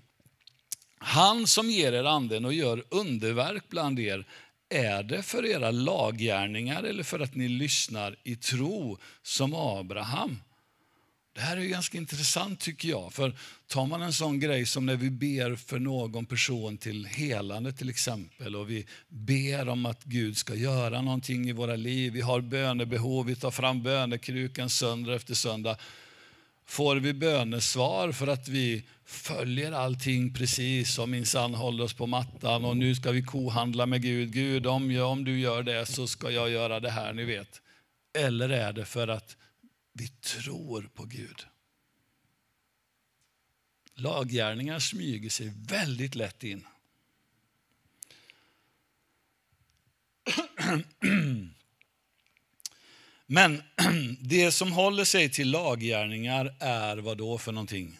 Han 0.98 1.46
som 1.46 1.70
ger 1.70 1.92
er 1.92 2.04
anden 2.04 2.44
och 2.44 2.54
gör 2.54 2.84
underverk 2.88 3.68
bland 3.68 4.00
er, 4.00 4.26
är 4.68 5.02
det 5.02 5.22
för 5.22 5.46
era 5.46 5.70
laggärningar 5.70 6.82
eller 6.82 7.02
för 7.02 7.20
att 7.20 7.34
ni 7.34 7.48
lyssnar 7.48 8.16
i 8.24 8.36
tro 8.36 8.98
som 9.22 9.54
Abraham? 9.54 10.38
Det 11.36 11.42
här 11.42 11.56
är 11.56 11.64
ganska 11.64 11.98
intressant 11.98 12.60
tycker 12.60 12.88
jag. 12.88 13.12
För 13.12 13.34
tar 13.66 13.86
man 13.86 14.02
en 14.02 14.12
sån 14.12 14.40
grej 14.40 14.66
som 14.66 14.86
när 14.86 14.96
vi 14.96 15.10
ber 15.10 15.56
för 15.56 15.78
någon 15.78 16.26
person 16.26 16.78
till 16.78 17.06
helande 17.06 17.72
till 17.72 17.90
exempel 17.90 18.56
och 18.56 18.70
vi 18.70 18.86
ber 19.08 19.68
om 19.68 19.86
att 19.86 20.04
Gud 20.04 20.36
ska 20.36 20.54
göra 20.54 21.02
någonting 21.02 21.48
i 21.48 21.52
våra 21.52 21.76
liv. 21.76 22.12
Vi 22.12 22.20
har 22.20 22.40
bönebehov, 22.40 23.26
vi 23.26 23.36
tar 23.36 23.50
fram 23.50 23.82
bönekrukan 23.82 24.70
söndag 24.70 25.14
efter 25.14 25.34
söndag. 25.34 25.76
Får 26.66 26.96
vi 26.96 27.12
bönesvar 27.12 28.12
för 28.12 28.26
att 28.26 28.48
vi 28.48 28.84
följer 29.04 29.72
allting 29.72 30.34
precis 30.34 30.98
och 30.98 31.08
minsann 31.08 31.54
håller 31.54 31.84
oss 31.84 31.94
på 31.94 32.06
mattan 32.06 32.64
och 32.64 32.76
nu 32.76 32.94
ska 32.94 33.10
vi 33.10 33.22
kohandla 33.22 33.86
med 33.86 34.02
Gud. 34.02 34.32
Gud, 34.32 34.66
om, 34.66 34.90
jag, 34.90 35.10
om 35.10 35.24
du 35.24 35.40
gör 35.40 35.62
det 35.62 35.86
så 35.86 36.06
ska 36.06 36.30
jag 36.30 36.50
göra 36.50 36.80
det 36.80 36.90
här, 36.90 37.12
ni 37.12 37.24
vet. 37.24 37.62
Eller 38.18 38.48
är 38.48 38.72
det 38.72 38.84
för 38.84 39.08
att 39.08 39.36
vi 39.96 40.08
tror 40.08 40.90
på 40.94 41.04
Gud. 41.04 41.46
Laggärningar 43.94 44.78
smyger 44.78 45.30
sig 45.30 45.52
väldigt 45.56 46.14
lätt 46.14 46.44
in. 46.44 46.66
Men 53.26 53.62
det 54.20 54.52
som 54.52 54.72
håller 54.72 55.04
sig 55.04 55.30
till 55.30 55.50
laggärningar 55.50 56.56
är 56.60 56.96
vad 56.96 57.18
då 57.18 57.38
för 57.38 57.52
någonting? 57.52 57.96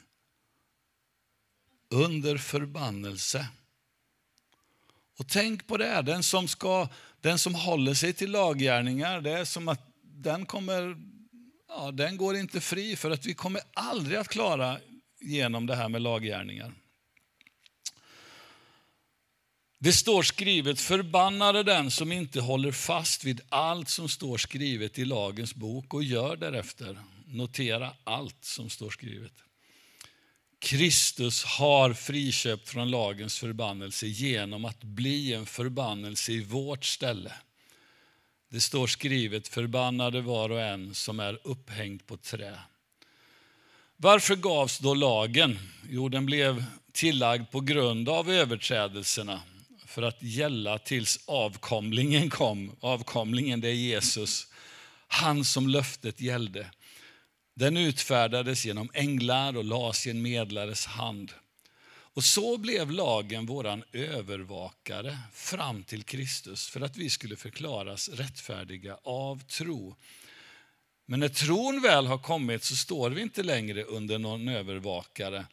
under 1.89 2.37
förbannelse. 2.37 3.47
Och 5.19 5.29
tänk 5.29 5.67
på 5.67 5.77
det, 5.77 6.03
den 6.03 6.23
som, 6.23 6.49
ska, 6.49 6.89
den 7.21 7.39
som 7.39 7.55
håller 7.55 7.95
sig 7.95 8.13
till 8.13 8.31
laggärningar, 8.31 9.21
det 9.21 9.31
är 9.31 9.45
som 9.45 9.69
att 9.69 9.81
den 10.03 10.47
kommer, 10.47 10.97
ja, 11.69 11.91
den 11.91 12.17
går 12.17 12.37
inte 12.37 12.61
fri 12.61 12.97
för 12.97 13.11
att 13.11 13.27
vi 13.27 13.35
kommer 13.35 13.61
aldrig 13.75 14.19
att 14.19 14.29
klara 14.29 14.79
genom 15.21 15.67
det 15.67 15.77
här 15.77 15.89
med 15.89 16.03
laggärningar. 16.03 16.75
Det 19.79 19.93
står 19.93 20.23
skrivet, 20.23 20.81
förbannade 20.81 21.63
den 21.63 21.91
som 21.91 22.13
inte 22.13 22.41
håller 22.41 22.73
fast 22.73 23.25
vid 23.25 23.41
allt 23.49 23.89
som 23.89 24.09
står 24.09 24.39
skrivet 24.39 24.99
i 24.99 25.05
lagens 25.05 25.55
bok 25.55 25.95
och 25.95 26.05
gör 26.05 26.37
därefter. 26.37 26.99
Notera 27.27 27.93
allt 28.05 28.45
som 28.45 28.71
står 28.71 28.91
skrivet. 28.91 29.33
Kristus 30.59 31.45
har 31.45 31.93
friköpt 31.93 32.69
från 32.69 32.91
lagens 32.91 33.39
förbannelse 33.39 34.07
genom 34.07 34.65
att 34.65 34.83
bli 34.83 35.35
en 35.35 35.47
förbannelse 35.47 36.33
i 36.33 36.41
vårt 36.45 36.85
ställe. 36.85 37.33
Det 38.49 38.61
står 38.61 38.87
skrivet, 38.87 39.49
förbannade 39.49 40.21
var 40.21 40.51
och 40.51 40.61
en 40.61 40.95
som 40.95 41.21
är 41.21 41.39
upphängd 41.45 42.07
på 42.07 42.17
trä. 42.17 42.59
Varför 43.97 44.37
gavs 44.37 44.79
då 44.79 44.95
lagen? 44.95 45.59
Jo, 45.89 46.09
den 46.09 46.27
blev 46.27 46.65
tillagd 46.93 47.51
på 47.51 47.61
grund 47.61 48.09
av 48.09 48.31
överträdelserna 48.31 49.41
för 49.87 50.03
att 50.03 50.23
gälla 50.23 50.79
tills 50.79 51.21
avkomlingen 51.27 52.31
kom. 52.31 52.77
Avkomlingen, 52.81 53.61
det 53.61 53.69
är 53.69 53.75
Jesus. 53.75 54.47
Han 55.09 55.45
som 55.45 55.69
löftet 55.69 56.21
gällde. 56.21 56.71
Den 57.55 57.77
utfärdades 57.77 58.65
genom 58.65 58.91
änglar 58.95 59.57
och 59.57 59.65
lades 59.65 60.07
i 60.07 60.11
en 60.11 60.23
medlares 60.23 60.87
hand. 60.87 61.33
Och 62.17 62.25
så 62.25 62.59
blev 62.59 62.91
lagen 62.91 63.47
våran 63.47 63.85
övervakare 63.93 65.19
fram 65.33 65.85
till 65.85 66.03
Kristus 66.03 66.69
för 66.69 66.81
att 66.81 66.97
vi 66.97 67.11
skulle 67.11 67.37
förklaras 67.37 68.09
rättfärdiga 68.09 68.99
av 69.03 69.43
tro. 69.43 69.97
Men 71.07 71.21
när 71.21 71.29
tron 71.29 71.83
väl 71.83 72.07
har 72.07 72.19
kommit 72.19 72.65
så 72.65 72.77
står 72.77 73.11
vi 73.11 73.23
inte 73.23 73.43
längre 73.43 73.83
under 73.83 74.19
någon 74.19 74.49
övervakare. 74.49 75.47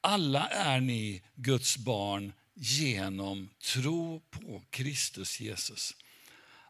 Alla 0.00 0.48
är 0.48 0.80
ni 0.80 1.22
Guds 1.34 1.76
barn 1.76 2.32
genom 2.54 3.50
tro 3.72 4.20
på 4.30 4.62
Kristus 4.70 5.40
Jesus. 5.40 5.94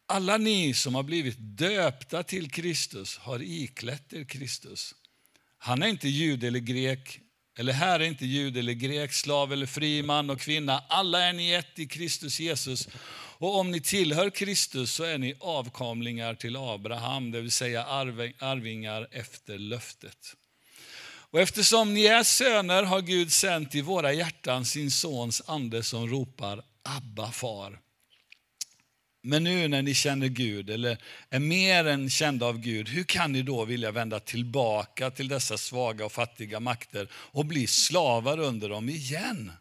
Alla 0.06 0.36
ni 0.36 0.74
som 0.74 0.94
har 0.94 1.02
blivit 1.02 1.36
döpta 1.38 2.22
till 2.22 2.50
Kristus 2.50 3.16
har 3.16 3.42
iklätt 3.42 4.12
er 4.12 4.24
Kristus. 4.24 4.94
Han 5.58 5.82
är 5.82 5.86
inte 5.86 6.08
jud 6.08 6.44
eller 6.44 6.60
grek, 6.60 7.20
eller 7.60 7.72
här 7.72 8.00
är 8.00 8.04
inte 8.04 8.26
jud 8.26 8.56
eller 8.56 8.72
grek, 8.72 9.12
slav 9.12 9.52
eller 9.52 9.66
fri, 9.66 10.02
man 10.02 10.30
och 10.30 10.40
kvinna. 10.40 10.82
Alla 10.88 11.22
är 11.22 11.32
ni 11.32 11.52
ett 11.52 11.78
i 11.78 11.86
Kristus 11.86 12.40
Jesus. 12.40 12.88
Och 13.38 13.58
om 13.58 13.70
ni 13.70 13.80
tillhör 13.80 14.30
Kristus 14.30 14.92
så 14.92 15.04
är 15.04 15.18
ni 15.18 15.34
avkomlingar 15.40 16.34
till 16.34 16.56
Abraham, 16.56 17.30
det 17.30 17.40
vill 17.40 17.50
säga 17.50 17.84
arvingar 17.84 19.08
efter 19.10 19.58
löftet. 19.58 20.34
Och 21.02 21.40
eftersom 21.40 21.94
ni 21.94 22.04
är 22.04 22.22
söner 22.22 22.82
har 22.82 23.00
Gud 23.00 23.32
sänt 23.32 23.74
i 23.74 23.80
våra 23.80 24.12
hjärtan 24.12 24.64
sin 24.64 24.90
sons 24.90 25.42
ande 25.46 25.82
som 25.82 26.08
ropar 26.08 26.62
Abba 26.82 27.32
far. 27.32 27.78
Men 29.22 29.44
nu 29.44 29.68
när 29.68 29.82
ni 29.82 29.94
känner 29.94 30.28
Gud, 30.28 30.70
eller 30.70 30.98
är 31.30 31.38
mer 31.38 31.84
än 31.84 32.10
kända 32.10 32.46
av 32.46 32.58
Gud, 32.58 32.88
hur 32.88 33.04
kan 33.04 33.32
ni 33.32 33.42
då 33.42 33.64
vilja 33.64 33.90
vända 33.90 34.20
tillbaka 34.20 35.10
till 35.10 35.28
dessa 35.28 35.58
svaga 35.58 36.04
och 36.04 36.12
fattiga 36.12 36.60
makter 36.60 37.08
och 37.12 37.46
bli 37.46 37.66
slavar 37.66 38.38
under 38.38 38.68
dem 38.68 38.88
igen? 38.88 39.52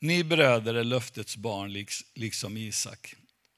Ni 0.00 0.24
bröder 0.24 0.74
är 0.74 0.84
löftets 0.84 1.36
barn 1.36 1.86
liksom 2.14 2.56
Isak. 2.56 3.14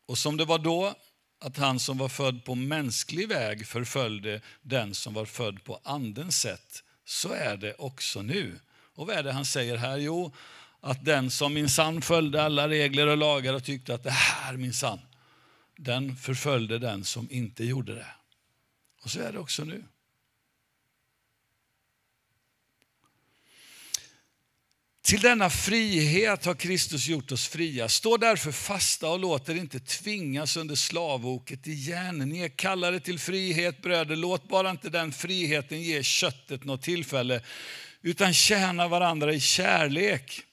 Och 0.06 0.18
som 0.18 0.36
det 0.36 0.44
var 0.44 0.58
då, 0.58 0.94
att 1.40 1.56
han 1.56 1.80
som 1.80 1.98
var 1.98 2.08
född 2.08 2.44
på 2.44 2.54
mänsklig 2.54 3.28
väg 3.28 3.66
förföljde 3.66 4.40
den 4.62 4.94
som 4.94 5.14
var 5.14 5.24
född 5.24 5.64
på 5.64 5.80
andens 5.82 6.40
sätt, 6.40 6.82
så 7.04 7.32
är 7.32 7.56
det 7.56 7.74
också 7.74 8.22
nu. 8.22 8.60
Och 8.94 9.06
vad 9.06 9.16
är 9.16 9.22
det 9.22 9.32
han 9.32 9.44
säger 9.44 9.76
här? 9.76 9.96
Jo, 9.96 10.32
att 10.80 11.04
den 11.04 11.30
som 11.30 11.54
minsann 11.54 12.02
följde 12.02 12.42
alla 12.42 12.68
regler 12.68 13.06
och 13.06 13.16
lagar 13.16 13.54
och 13.54 13.64
tyckte 13.64 13.94
att 13.94 14.04
det 14.04 14.10
här 14.10 14.56
minsann, 14.56 15.00
den 15.76 16.16
förföljde 16.16 16.78
den 16.78 17.04
som 17.04 17.28
inte 17.30 17.64
gjorde 17.64 17.94
det. 17.94 18.06
Och 19.02 19.10
så 19.10 19.20
är 19.20 19.32
det 19.32 19.38
också 19.38 19.64
nu. 19.64 19.84
Till 25.02 25.20
denna 25.20 25.50
frihet 25.50 26.44
har 26.44 26.54
Kristus 26.54 27.06
gjort 27.06 27.32
oss 27.32 27.48
fria. 27.48 27.88
Stå 27.88 28.16
därför 28.16 28.52
fasta 28.52 29.08
och 29.08 29.18
låt 29.18 29.48
er 29.48 29.54
inte 29.54 29.80
tvingas 29.80 30.56
under 30.56 30.74
slavoket 30.74 31.66
igen. 31.66 32.18
Ni 32.18 32.40
är 32.40 32.48
kallade 32.48 33.00
till 33.00 33.18
frihet 33.18 33.82
bröder. 33.82 34.16
Låt 34.16 34.48
bara 34.48 34.70
inte 34.70 34.88
den 34.88 35.12
friheten 35.12 35.82
ge 35.82 36.02
köttet 36.02 36.64
något 36.64 36.82
tillfälle, 36.82 37.42
utan 38.02 38.34
tjäna 38.34 38.88
varandra 38.88 39.32
i 39.32 39.40
kärlek. 39.40 40.44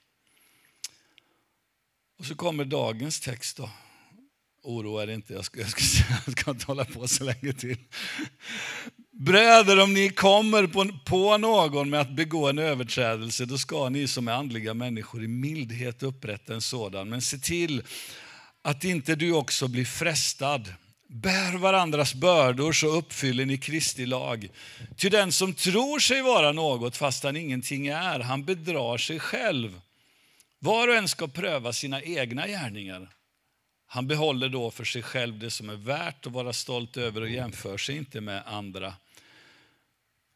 Och 2.20 2.26
så 2.26 2.36
kommer 2.36 2.66
dagens 2.66 3.20
text. 3.20 3.58
då. 3.58 3.70
Oroa 4.64 5.04
er 5.04 5.08
inte, 5.08 5.34
jag 5.34 5.46
ska, 5.46 5.60
jag, 5.60 5.70
ska, 5.70 5.82
jag 6.26 6.40
ska 6.40 6.52
inte 6.52 6.66
hålla 6.66 6.86
på 6.86 7.08
så 7.08 7.24
länge 7.24 7.54
till. 7.54 7.78
Bröder, 9.12 9.80
om 9.80 9.94
ni 9.94 10.10
kommer 10.10 10.68
på, 10.68 10.90
på 11.06 11.38
någon 11.38 11.90
med 11.90 12.02
att 12.02 12.16
begå 12.16 12.50
en 12.50 12.60
överträdelse, 12.60 13.46
då 13.46 13.58
ska 13.58 13.90
ni 13.90 14.08
som 14.08 14.28
är 14.28 14.32
andliga 14.32 14.74
människor 14.74 15.24
i 15.24 15.28
mildhet 15.28 16.04
upprätta 16.04 16.54
en 16.54 16.62
sådan. 16.62 17.10
Men 17.10 17.22
se 17.22 17.38
till 17.38 17.84
att 18.62 18.84
inte 18.84 19.16
du 19.16 19.32
också 19.32 19.68
blir 19.68 19.86
frestad. 19.86 20.74
Bär 21.10 21.58
varandras 21.58 22.14
bördor 22.14 22.72
så 22.72 22.88
uppfyller 22.88 23.46
ni 23.46 23.58
Kristi 23.58 24.06
lag. 24.06 24.50
Ty 24.98 25.10
den 25.10 25.32
som 25.32 25.54
tror 25.54 26.00
sig 26.00 26.22
vara 26.22 26.52
något 26.52 26.98
fast 26.98 27.24
han 27.24 27.36
ingenting 27.36 27.88
är, 27.88 28.20
han 28.20 28.46
bedrar 28.46 28.98
sig 28.98 29.20
själv. 29.20 29.82
Var 30.60 30.88
och 30.88 30.96
en 30.96 31.08
ska 31.08 31.28
pröva 31.28 31.74
sina 31.74 32.02
egna 32.02 32.48
gärningar. 32.48 33.10
Han 33.86 34.08
behåller 34.08 34.50
då 34.50 34.72
för 34.72 34.84
sig 34.84 35.04
själv 35.04 35.40
det 35.40 35.52
som 35.52 35.70
är 35.70 35.76
värt 35.76 36.26
att 36.26 36.32
vara 36.32 36.54
stolt 36.54 36.98
över 36.98 37.22
och 37.22 37.30
jämför 37.30 37.78
sig 37.78 37.98
inte 37.98 38.22
med 38.22 38.44
andra. 38.46 38.94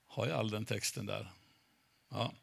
Har 0.08 0.28
jag 0.28 0.40
all 0.40 0.50
den 0.50 0.66
texten 0.66 1.06
där? 1.06 1.32
Ja. 2.10 2.34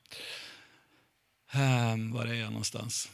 Ehm, 1.52 2.12
var 2.12 2.26
är 2.26 2.34
jag 2.34 2.50
någonstans? 2.50 3.10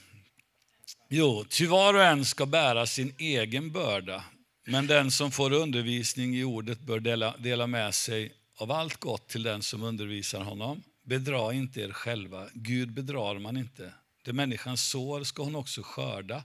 Jo, 1.09 1.45
ty 1.49 1.67
var 1.67 1.95
och 1.95 2.05
en 2.05 2.25
ska 2.25 2.47
bära 2.47 2.87
sin 2.87 3.15
egen 3.19 3.73
börda, 3.73 4.25
men 4.67 4.87
den 4.87 5.11
som 5.11 5.31
får 5.31 5.53
undervisning 5.53 6.37
i 6.37 6.45
ordet 6.45 6.81
bör 6.81 7.01
dela, 7.01 7.37
dela 7.37 7.67
med 7.67 7.95
sig 7.95 8.33
av 8.57 8.73
allt 8.73 8.97
gott 8.97 9.29
till 9.29 9.43
den 9.43 9.63
som 9.63 9.83
undervisar 9.83 10.41
honom. 10.41 10.83
Bedra 11.03 11.53
inte 11.53 11.81
er 11.81 11.93
själva, 11.93 12.49
Gud 12.53 12.93
bedrar 12.93 13.39
man 13.39 13.57
inte. 13.57 13.93
Det 14.25 14.33
människan 14.33 14.77
sår 14.77 15.25
ska 15.25 15.43
hon 15.43 15.57
också 15.57 15.83
skörda. 15.83 16.45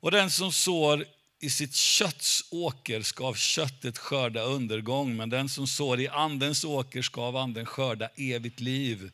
Och 0.00 0.10
den 0.10 0.30
som 0.30 0.52
sår 0.52 1.04
i 1.40 1.50
sitt 1.50 1.74
kötts 1.74 2.44
åker 2.50 3.02
ska 3.02 3.26
av 3.26 3.34
köttet 3.34 3.98
skörda 3.98 4.42
undergång, 4.42 5.16
men 5.16 5.30
den 5.30 5.48
som 5.48 5.66
sår 5.66 6.00
i 6.00 6.08
andens 6.08 6.64
åker 6.64 7.02
ska 7.02 7.22
av 7.22 7.36
anden 7.36 7.66
skörda 7.66 8.08
evigt 8.16 8.60
liv. 8.60 9.12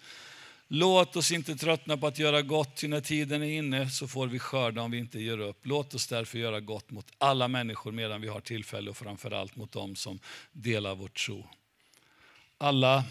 Låt 0.69 1.17
oss 1.17 1.33
inte 1.33 1.57
tröttna 1.57 1.97
på 1.97 2.07
att 2.07 2.19
göra 2.19 2.43
gott, 2.43 2.77
ty 2.77 2.89
när 2.89 3.01
tiden 3.01 3.43
är 3.43 3.59
inne 3.59 3.91
så 3.91 4.09
får 4.09 4.27
vi 4.27 4.39
skörda 4.39 4.83
om 4.83 4.91
vi 4.91 4.99
inte 4.99 5.21
ger 5.21 5.39
upp. 5.39 5.67
Låt 5.67 5.95
oss 5.95 6.07
därför 6.07 6.39
göra 6.39 6.61
gott 6.61 6.91
mot 6.91 7.07
alla 7.19 7.49
människor 7.49 7.93
medan 7.93 8.21
vi 8.21 8.29
har 8.29 8.41
tillfälle 8.41 8.91
och 8.91 8.97
framförallt 8.97 9.57
mot 9.57 9.73
dem 9.73 9.97
som 9.97 10.19
delar 10.53 10.95
vår 10.95 11.09
tro. 11.09 11.47
Alla, 12.59 13.05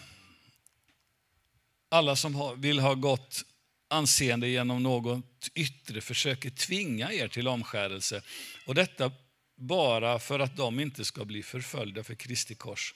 alla 1.89 2.15
som 2.15 2.61
vill 2.61 2.79
ha 2.79 2.93
gott 2.93 3.45
anseende 3.89 4.47
genom 4.47 4.83
något 4.83 5.49
yttre 5.53 6.01
försöker 6.01 6.49
tvinga 6.49 7.11
er 7.13 7.27
till 7.27 7.47
omskärelse. 7.47 8.21
Och 8.65 8.75
detta 8.75 9.11
bara 9.55 10.19
för 10.19 10.39
att 10.39 10.57
de 10.57 10.79
inte 10.79 11.05
ska 11.05 11.25
bli 11.25 11.43
förföljda 11.43 12.03
för 12.03 12.15
Kristi 12.15 12.55
kors. 12.55 12.93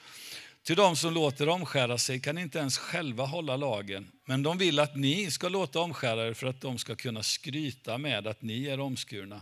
Till 0.63 0.75
de 0.75 0.95
som 0.95 1.13
låter 1.13 1.49
omskära 1.49 1.97
sig 1.97 2.19
kan 2.19 2.37
inte 2.37 2.59
ens 2.59 2.77
själva 2.77 3.25
hålla 3.25 3.57
lagen, 3.57 4.11
men 4.25 4.43
de 4.43 4.57
vill 4.57 4.79
att 4.79 4.95
ni 4.95 5.31
ska 5.31 5.49
låta 5.49 5.79
omskära 5.79 6.27
er 6.27 6.33
för 6.33 6.47
att 6.47 6.61
de 6.61 6.77
ska 6.77 6.95
kunna 6.95 7.23
skryta 7.23 7.97
med 7.97 8.27
att 8.27 8.41
ni 8.41 8.67
är 8.67 8.79
omskurna. 8.79 9.41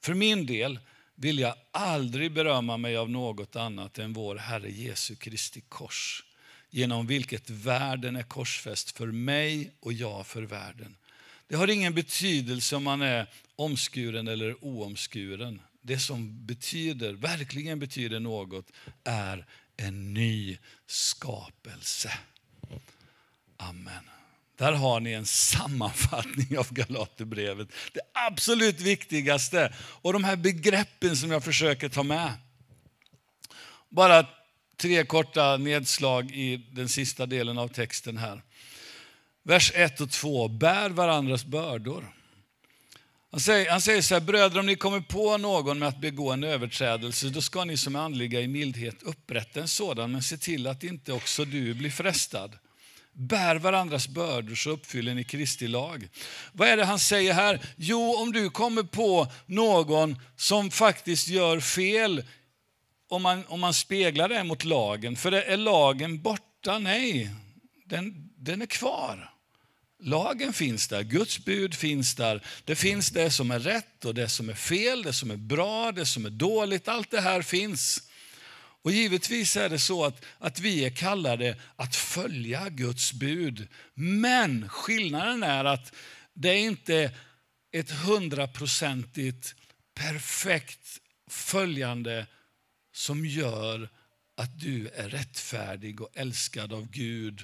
För 0.00 0.14
min 0.14 0.46
del 0.46 0.78
vill 1.14 1.38
jag 1.38 1.54
aldrig 1.70 2.32
berömma 2.32 2.76
mig 2.76 2.96
av 2.96 3.10
något 3.10 3.56
annat 3.56 3.98
än 3.98 4.12
vår 4.12 4.36
Herre 4.36 4.70
Jesu 4.70 5.16
Kristi 5.16 5.60
kors 5.60 6.24
genom 6.74 7.06
vilket 7.06 7.50
världen 7.50 8.16
är 8.16 8.22
korsfäst 8.22 8.96
för 8.96 9.06
mig 9.06 9.70
och 9.80 9.92
jag 9.92 10.26
för 10.26 10.42
världen. 10.42 10.96
Det 11.48 11.56
har 11.56 11.70
ingen 11.70 11.94
betydelse 11.94 12.76
om 12.76 12.84
man 12.84 13.02
är 13.02 13.26
omskuren 13.56 14.28
eller 14.28 14.64
oomskuren. 14.64 15.60
Det 15.82 15.98
som 15.98 16.46
betyder, 16.46 17.12
verkligen 17.12 17.78
betyder 17.78 18.20
något 18.20 18.66
är 19.04 19.46
en 19.76 20.14
ny 20.14 20.58
skapelse. 20.86 22.12
Amen. 23.56 24.10
Där 24.56 24.72
har 24.72 25.00
ni 25.00 25.12
en 25.12 25.26
sammanfattning 25.26 26.58
av 26.58 26.72
Galaterbrevet. 26.72 27.68
Det 27.92 28.00
absolut 28.12 28.80
viktigaste 28.80 29.74
och 29.78 30.12
de 30.12 30.24
här 30.24 30.36
begreppen 30.36 31.16
som 31.16 31.30
jag 31.30 31.44
försöker 31.44 31.88
ta 31.88 32.02
med. 32.02 32.32
Bara 33.88 34.26
tre 34.76 35.04
korta 35.04 35.56
nedslag 35.56 36.30
i 36.30 36.56
den 36.56 36.88
sista 36.88 37.26
delen 37.26 37.58
av 37.58 37.68
texten 37.68 38.16
här. 38.16 38.42
Vers 39.42 39.72
1 39.74 40.00
och 40.00 40.10
2. 40.10 40.48
Bär 40.48 40.90
varandras 40.90 41.44
bördor. 41.44 42.14
Han 43.30 43.40
säger, 43.40 43.70
han 43.70 43.80
säger 43.80 44.02
så 44.02 44.14
här, 44.14 44.20
bröder 44.20 44.60
om 44.60 44.66
ni 44.66 44.76
kommer 44.76 45.00
på 45.00 45.38
någon 45.38 45.78
med 45.78 45.88
att 45.88 46.00
begå 46.00 46.32
en 46.32 46.44
överträdelse, 46.44 47.28
då 47.28 47.42
ska 47.42 47.64
ni 47.64 47.76
som 47.76 47.96
är 47.96 48.00
andliga 48.00 48.40
i 48.40 48.48
mildhet 48.48 49.02
upprätta 49.02 49.60
en 49.60 49.68
sådan, 49.68 50.12
men 50.12 50.22
se 50.22 50.36
till 50.36 50.66
att 50.66 50.84
inte 50.84 51.12
också 51.12 51.44
du 51.44 51.74
blir 51.74 51.90
frestad. 51.90 52.58
Bär 53.12 53.56
varandras 53.56 54.08
bördor 54.08 54.54
så 54.54 54.70
uppfyller 54.70 55.14
ni 55.14 55.24
Kristi 55.24 55.68
lag. 55.68 56.08
Vad 56.52 56.68
är 56.68 56.76
det 56.76 56.84
han 56.84 56.98
säger 56.98 57.32
här? 57.32 57.60
Jo, 57.76 58.14
om 58.14 58.32
du 58.32 58.50
kommer 58.50 58.82
på 58.82 59.32
någon 59.46 60.18
som 60.36 60.70
faktiskt 60.70 61.28
gör 61.28 61.60
fel, 61.60 62.24
om 63.08 63.22
man, 63.22 63.46
om 63.46 63.60
man 63.60 63.74
speglar 63.74 64.28
det 64.28 64.44
mot 64.44 64.64
lagen, 64.64 65.16
för 65.16 65.32
är 65.32 65.56
lagen 65.56 66.22
borta? 66.22 66.78
Nej, 66.78 67.30
den, 67.84 68.30
den 68.36 68.62
är 68.62 68.66
kvar. 68.66 69.30
Lagen 70.02 70.52
finns 70.52 70.88
där, 70.88 71.02
Guds 71.02 71.44
bud 71.44 71.74
finns 71.74 72.14
där. 72.14 72.46
Det 72.64 72.76
finns 72.76 73.10
det 73.10 73.30
som 73.30 73.50
är 73.50 73.58
rätt 73.58 74.04
och 74.04 74.14
det 74.14 74.28
som 74.28 74.48
är 74.48 74.54
fel, 74.54 75.02
det 75.02 75.12
som 75.12 75.30
är 75.30 75.36
bra, 75.36 75.92
det 75.92 76.06
som 76.06 76.26
är 76.26 76.30
dåligt. 76.30 76.88
Allt 76.88 77.10
det 77.10 77.20
här 77.20 77.42
finns. 77.42 78.02
Och 78.82 78.92
givetvis 78.92 79.56
är 79.56 79.68
det 79.68 79.78
så 79.78 80.04
att, 80.04 80.24
att 80.38 80.60
vi 80.60 80.84
är 80.84 80.90
kallade 80.90 81.56
att 81.76 81.96
följa 81.96 82.68
Guds 82.68 83.12
bud. 83.12 83.68
Men 83.94 84.68
skillnaden 84.68 85.42
är 85.42 85.64
att 85.64 85.92
det 86.34 86.48
är 86.48 86.58
inte 86.58 87.10
ett 87.72 87.90
hundraprocentigt 87.90 89.54
perfekt 89.94 91.00
följande 91.30 92.26
som 92.94 93.26
gör 93.26 93.88
att 94.36 94.60
du 94.60 94.88
är 94.88 95.08
rättfärdig 95.08 96.00
och 96.00 96.10
älskad 96.14 96.72
av 96.72 96.90
Gud 96.90 97.42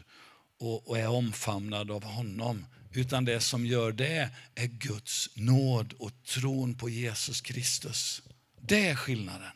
och, 0.59 0.89
och 0.89 0.99
är 0.99 1.09
omfamnad 1.09 1.91
av 1.91 2.05
honom. 2.05 2.67
Utan 2.93 3.25
det 3.25 3.41
som 3.41 3.67
gör 3.67 3.93
det 3.93 4.31
är 4.55 4.67
Guds 4.67 5.31
nåd 5.35 5.95
och 5.99 6.13
tron 6.25 6.75
på 6.75 6.89
Jesus 6.89 7.41
Kristus. 7.41 8.23
Det 8.61 8.89
är 8.89 8.95
skillnaden. 8.95 9.51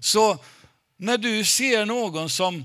Så 0.00 0.38
när 0.96 1.18
du 1.18 1.44
ser 1.44 1.86
någon 1.86 2.30
som, 2.30 2.64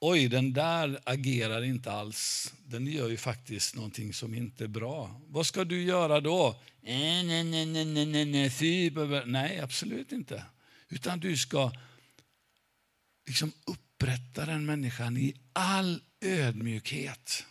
oj 0.00 0.28
den 0.28 0.52
där 0.52 1.00
agerar 1.04 1.64
inte 1.64 1.92
alls, 1.92 2.52
den 2.66 2.86
gör 2.86 3.08
ju 3.08 3.16
faktiskt 3.16 3.74
någonting 3.74 4.14
som 4.14 4.34
inte 4.34 4.64
är 4.64 4.68
bra. 4.68 5.20
Vad 5.26 5.46
ska 5.46 5.64
du 5.64 5.82
göra 5.82 6.20
då? 6.20 6.48
Eh, 6.82 6.98
nej, 6.98 7.44
nej, 7.44 7.66
nej, 7.66 7.84
nej, 7.84 8.06
nej, 8.06 8.50
nej, 8.94 9.22
nej 9.26 9.60
absolut 9.60 10.12
inte. 10.12 10.44
Utan 10.94 11.20
du 11.20 11.36
ska 11.36 11.72
liksom 13.26 13.52
upprätta 13.64 14.46
den 14.46 14.66
människan 14.66 15.16
i 15.16 15.34
all 15.52 16.02
ödmjukhet. 16.20 17.44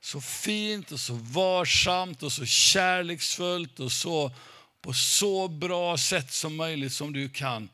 Så 0.00 0.20
fint 0.20 0.92
och 0.92 1.00
så 1.00 1.14
varsamt 1.14 2.22
och 2.22 2.32
så 2.32 2.46
kärleksfullt 2.46 3.80
och 3.80 3.92
så 3.92 4.32
på 4.80 4.92
så 4.92 5.48
bra 5.48 5.98
sätt 5.98 6.32
som 6.32 6.56
möjligt 6.56 6.92
som 6.92 7.12
du 7.12 7.28
kan. 7.28 7.68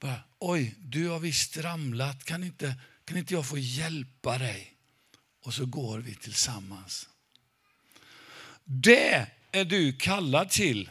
Bara, 0.00 0.20
Oj, 0.38 0.74
du 0.78 1.08
har 1.08 1.18
visst 1.18 1.56
ramlat. 1.56 2.24
Kan 2.24 2.44
inte, 2.44 2.74
kan 3.04 3.16
inte 3.16 3.34
jag 3.34 3.46
få 3.46 3.58
hjälpa 3.58 4.38
dig? 4.38 4.74
Och 5.42 5.54
så 5.54 5.66
går 5.66 5.98
vi 5.98 6.14
tillsammans. 6.14 7.08
Det 8.64 9.26
är 9.52 9.64
du 9.64 9.92
kallad 9.92 10.50
till. 10.50 10.90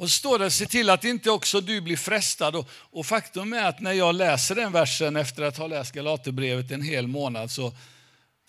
Och 0.00 0.10
så 0.10 0.18
står 0.18 0.38
det, 0.38 0.50
se 0.50 0.66
till 0.66 0.90
att 0.90 1.04
inte 1.04 1.30
också 1.30 1.60
du 1.60 1.80
blir 1.80 1.96
frestad. 1.96 2.56
Och, 2.56 2.70
och, 2.72 3.06
faktum 3.06 3.52
är 3.52 3.64
att 3.64 3.80
när 3.80 3.92
jag 3.92 4.14
läser 4.14 4.54
den 4.54 4.72
versen 4.72 5.16
efter 5.16 5.42
att 5.42 5.56
ha 5.56 5.66
läst 5.66 5.92
Galaterbrevet 5.92 6.70
en 6.70 6.82
hel 6.82 7.06
månad 7.06 7.50
så 7.50 7.72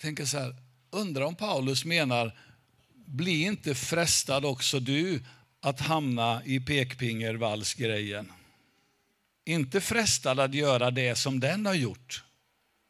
tänker 0.00 0.22
jag 0.22 0.28
så 0.28 0.38
här, 0.38 0.56
undrar 0.90 1.24
om 1.24 1.34
Paulus 1.34 1.84
menar, 1.84 2.38
bli 3.06 3.42
inte 3.42 3.74
frestad 3.74 4.44
också 4.44 4.80
du 4.80 5.22
att 5.60 5.80
hamna 5.80 6.42
i 6.44 6.60
pekpingervalsgrejen. 6.60 8.32
Inte 9.44 9.80
frestad 9.80 10.40
att 10.40 10.54
göra 10.54 10.90
det 10.90 11.14
som 11.14 11.40
den 11.40 11.66
har 11.66 11.74
gjort. 11.74 12.24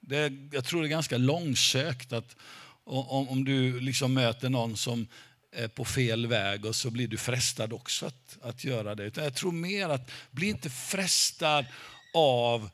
Det, 0.00 0.32
jag 0.52 0.64
tror 0.64 0.82
det 0.82 0.88
är 0.88 0.90
ganska 0.90 1.18
långsökt 1.18 2.12
att 2.12 2.36
om, 2.84 3.28
om 3.28 3.44
du 3.44 3.80
liksom 3.80 4.14
möter 4.14 4.48
någon 4.48 4.76
som 4.76 5.06
Eh, 5.54 5.68
på 5.68 5.84
fel 5.84 6.26
väg 6.26 6.64
och 6.64 6.76
så 6.76 6.90
blir 6.90 7.08
du 7.08 7.18
frestad 7.18 7.72
också 7.72 8.06
att, 8.06 8.38
att 8.42 8.64
göra 8.64 8.94
det. 8.94 9.04
Utan 9.04 9.24
jag 9.24 9.34
tror 9.34 9.52
mer 9.52 9.88
att 9.88 10.10
bli 10.30 10.48
inte 10.48 10.70
frestad 10.70 11.66
av 12.14 12.70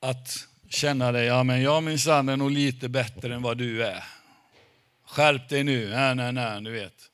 att 0.00 0.48
känna 0.68 1.12
dig, 1.12 1.26
ja 1.26 1.42
men 1.42 1.62
jag 1.62 1.82
minsann 1.82 2.28
är 2.28 2.36
nog 2.36 2.50
lite 2.50 2.88
bättre 2.88 3.34
än 3.34 3.42
vad 3.42 3.58
du 3.58 3.84
är. 3.84 4.04
Skärp 5.04 5.48
dig 5.48 5.64
nu, 5.64 5.88
nej 5.88 6.14
nej 6.14 6.32
nej, 6.32 6.60
du 6.60 6.70
vet. 6.70 7.10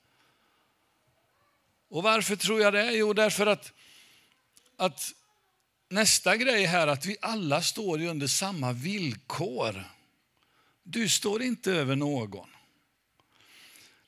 Och 1.88 2.02
varför 2.02 2.36
tror 2.36 2.60
jag 2.60 2.72
det? 2.72 2.92
Jo, 2.92 3.12
därför 3.12 3.46
att, 3.46 3.72
att 4.76 5.12
nästa 5.88 6.36
grej 6.36 6.64
här 6.64 6.86
att 6.86 7.06
vi 7.06 7.16
alla 7.20 7.62
står 7.62 8.02
under 8.02 8.26
samma 8.26 8.72
villkor. 8.72 9.84
Du 10.82 11.08
står 11.08 11.42
inte 11.42 11.72
över 11.72 11.96
någon. 11.96 12.48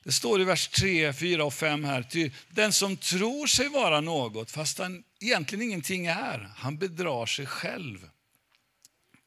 Det 0.09 0.13
står 0.13 0.41
i 0.41 0.43
vers 0.43 0.67
3, 0.67 1.13
4 1.13 1.43
och 1.43 1.53
5 1.53 1.83
här. 1.83 2.03
Ty 2.03 2.31
den 2.49 2.73
som 2.73 2.97
tror 2.97 3.47
sig 3.47 3.67
vara 3.69 4.01
något, 4.01 4.51
fast 4.51 4.79
han 4.79 5.03
egentligen 5.19 5.61
ingenting 5.61 6.05
är, 6.05 6.49
han 6.55 6.77
bedrar 6.77 7.25
sig 7.25 7.45
själv. 7.45 8.09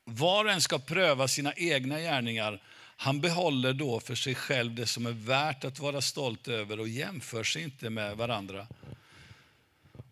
Var 0.04 0.44
och 0.44 0.50
en 0.50 0.60
ska 0.60 0.78
pröva 0.78 1.28
sina 1.28 1.52
egna 1.52 2.00
gärningar. 2.00 2.62
Han 2.96 3.20
behåller 3.20 3.72
då 3.72 4.00
för 4.00 4.14
sig 4.14 4.34
själv 4.34 4.74
det 4.74 4.86
som 4.86 5.06
är 5.06 5.12
värt 5.12 5.64
att 5.64 5.78
vara 5.78 6.00
stolt 6.00 6.48
över 6.48 6.80
och 6.80 6.88
jämför 6.88 7.44
sig 7.44 7.62
inte 7.62 7.90
med 7.90 8.16
varandra. 8.16 8.66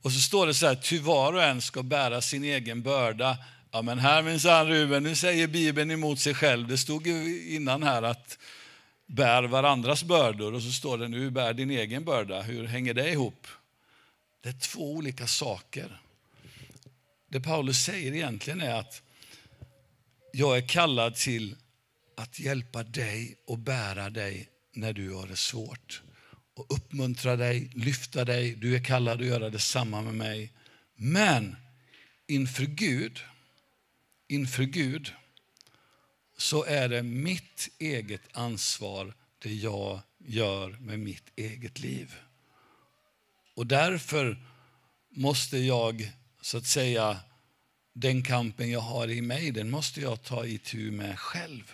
Och 0.02 0.12
så 0.12 0.20
står 0.20 0.46
det 0.46 0.54
så 0.54 0.66
här, 0.66 0.74
ty 0.74 0.98
var 0.98 1.32
och 1.32 1.42
en 1.42 1.62
ska 1.62 1.82
bära 1.82 2.20
sin 2.20 2.44
egen 2.44 2.82
börda. 2.82 3.38
Ja 3.70 3.82
men 3.82 3.98
här 3.98 4.22
minsann 4.22 4.68
Ruben, 4.68 5.02
nu 5.02 5.14
säger 5.14 5.46
Bibeln 5.46 5.90
emot 5.90 6.18
sig 6.18 6.34
själv. 6.34 6.68
Det 6.68 6.78
stod 6.78 7.06
ju 7.06 7.46
innan 7.54 7.82
här 7.82 8.02
att 8.02 8.38
bär 9.10 9.42
varandras 9.42 10.04
bördor 10.04 10.54
och 10.54 10.62
så 10.62 10.72
står 10.72 10.98
det 10.98 11.08
nu 11.08 11.30
bär 11.30 11.54
din 11.54 11.70
egen 11.70 12.04
börda. 12.04 12.42
Hur 12.42 12.66
hänger 12.66 12.94
det 12.94 13.10
ihop? 13.10 13.46
Det 14.40 14.48
är 14.48 14.52
två 14.52 14.92
olika 14.92 15.26
saker. 15.26 16.00
Det 17.28 17.40
Paulus 17.40 17.84
säger 17.84 18.12
egentligen 18.12 18.60
är 18.60 18.74
att 18.74 19.02
jag 20.32 20.56
är 20.56 20.68
kallad 20.68 21.14
till 21.14 21.56
att 22.16 22.40
hjälpa 22.40 22.82
dig 22.82 23.36
och 23.46 23.58
bära 23.58 24.10
dig 24.10 24.48
när 24.72 24.92
du 24.92 25.14
har 25.14 25.26
det 25.26 25.36
svårt. 25.36 26.02
Och 26.54 26.66
uppmuntra 26.74 27.36
dig, 27.36 27.70
lyfta 27.74 28.24
dig. 28.24 28.54
Du 28.54 28.76
är 28.76 28.84
kallad 28.84 29.20
att 29.20 29.26
göra 29.26 29.50
detsamma 29.50 30.02
med 30.02 30.14
mig. 30.14 30.52
Men 30.94 31.56
inför 32.26 32.64
Gud, 32.64 33.20
inför 34.28 34.62
Gud 34.62 35.12
så 36.40 36.64
är 36.64 36.88
det 36.88 37.02
mitt 37.02 37.68
eget 37.78 38.22
ansvar 38.32 39.14
det 39.38 39.54
jag 39.54 40.00
gör 40.18 40.68
med 40.80 40.98
mitt 40.98 41.24
eget 41.36 41.78
liv. 41.78 42.14
Och 43.54 43.66
därför 43.66 44.38
måste 45.10 45.58
jag, 45.58 46.12
så 46.40 46.58
att 46.58 46.66
säga, 46.66 47.20
den 47.92 48.22
kampen 48.22 48.70
jag 48.70 48.80
har 48.80 49.08
i 49.08 49.22
mig, 49.22 49.50
den 49.50 49.70
måste 49.70 50.00
jag 50.00 50.22
ta 50.22 50.46
itu 50.46 50.90
med 50.90 51.18
själv. 51.18 51.72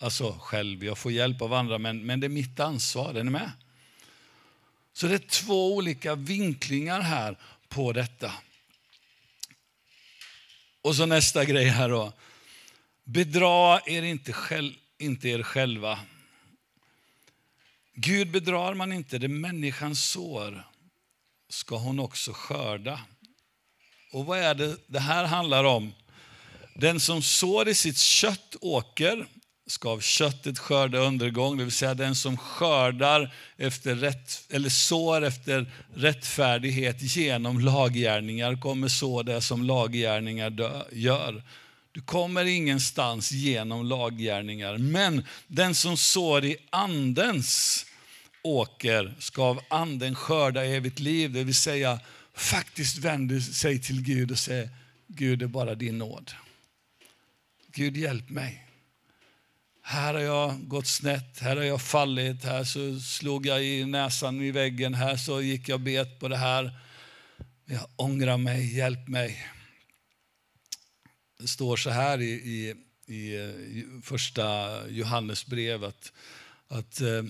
Alltså 0.00 0.38
själv, 0.40 0.84
jag 0.84 0.98
får 0.98 1.12
hjälp 1.12 1.42
av 1.42 1.52
andra, 1.52 1.78
men, 1.78 2.06
men 2.06 2.20
det 2.20 2.26
är 2.26 2.28
mitt 2.28 2.60
ansvar. 2.60 3.14
Är 3.14 3.24
ni 3.24 3.30
med? 3.30 3.52
Så 4.92 5.06
det 5.06 5.14
är 5.14 5.28
två 5.28 5.74
olika 5.74 6.14
vinklingar 6.14 7.00
här 7.00 7.38
på 7.68 7.92
detta. 7.92 8.32
Och 10.82 10.96
så 10.96 11.06
nästa 11.06 11.44
grej 11.44 11.66
här 11.66 11.88
då. 11.88 12.12
Bedra 13.10 13.80
er 13.86 14.02
inte, 14.02 14.32
själv, 14.32 14.72
inte 14.98 15.28
er 15.28 15.42
själva. 15.42 15.98
Gud 17.94 18.30
bedrar 18.30 18.74
man 18.74 18.92
inte, 18.92 19.18
det 19.18 19.28
människan 19.28 19.96
sår 19.96 20.66
ska 21.48 21.76
hon 21.76 22.00
också 22.00 22.32
skörda. 22.32 23.00
Och 24.12 24.26
vad 24.26 24.38
är 24.38 24.54
det 24.54 24.76
det 24.86 25.00
här 25.00 25.24
handlar 25.24 25.64
om? 25.64 25.92
Den 26.74 27.00
som 27.00 27.22
sår 27.22 27.68
i 27.68 27.74
sitt 27.74 27.98
kött 27.98 28.56
åker 28.60 29.26
ska 29.66 29.90
av 29.90 30.00
köttet 30.00 30.58
skörda 30.58 30.98
undergång, 30.98 31.56
det 31.56 31.64
vill 31.64 31.72
säga 31.72 31.94
den 31.94 32.14
som 32.14 32.36
skördar 32.36 33.34
efter 33.56 33.94
rätt, 33.94 34.46
eller 34.50 34.68
sår 34.68 35.24
efter 35.24 35.72
rättfärdighet 35.94 37.16
genom 37.16 37.60
laggärningar 37.60 38.60
kommer 38.60 38.88
så 38.88 39.22
det 39.22 39.40
som 39.40 39.62
laggärningar 39.62 40.84
gör. 40.92 41.42
Du 41.98 42.02
kommer 42.02 42.44
ingenstans 42.44 43.32
genom 43.32 43.86
laggärningar. 43.86 44.78
Men 44.78 45.24
den 45.46 45.74
som 45.74 45.96
sår 45.96 46.44
i 46.44 46.56
andens 46.70 47.86
åker 48.42 49.14
ska 49.18 49.42
av 49.42 49.60
anden 49.70 50.14
skörda 50.14 50.64
evigt 50.64 50.98
liv. 50.98 51.32
Det 51.32 51.44
vill 51.44 51.54
säga 51.54 52.00
faktiskt 52.34 52.98
vänder 52.98 53.40
sig 53.40 53.82
till 53.82 54.02
Gud 54.02 54.30
och 54.30 54.38
säger 54.38 54.68
Gud 55.06 55.42
är 55.42 55.46
bara 55.46 55.74
din 55.74 55.98
nåd. 55.98 56.30
Gud 57.72 57.96
hjälp 57.96 58.30
mig. 58.30 58.66
Här 59.82 60.14
har 60.14 60.20
jag 60.20 60.68
gått 60.68 60.86
snett, 60.86 61.38
här 61.40 61.56
har 61.56 61.64
jag 61.64 61.82
fallit, 61.82 62.44
här 62.44 62.64
så 62.64 63.00
slog 63.00 63.46
jag 63.46 63.64
i 63.64 63.84
näsan 63.84 64.42
i 64.42 64.50
väggen, 64.50 64.94
här 64.94 65.16
så 65.16 65.40
gick 65.42 65.68
jag 65.68 65.80
bet 65.80 66.20
på 66.20 66.28
det 66.28 66.36
här. 66.36 66.78
Jag 67.64 67.86
ångrar 67.96 68.36
mig, 68.36 68.76
hjälp 68.76 69.08
mig. 69.08 69.46
Det 71.38 71.48
står 71.48 71.76
så 71.76 71.90
här 71.90 72.20
i, 72.20 72.32
i, 73.06 73.34
i 73.34 74.00
första 74.02 74.88
Johannesbrevet 74.88 76.12
att, 76.68 77.00
eh, 77.00 77.24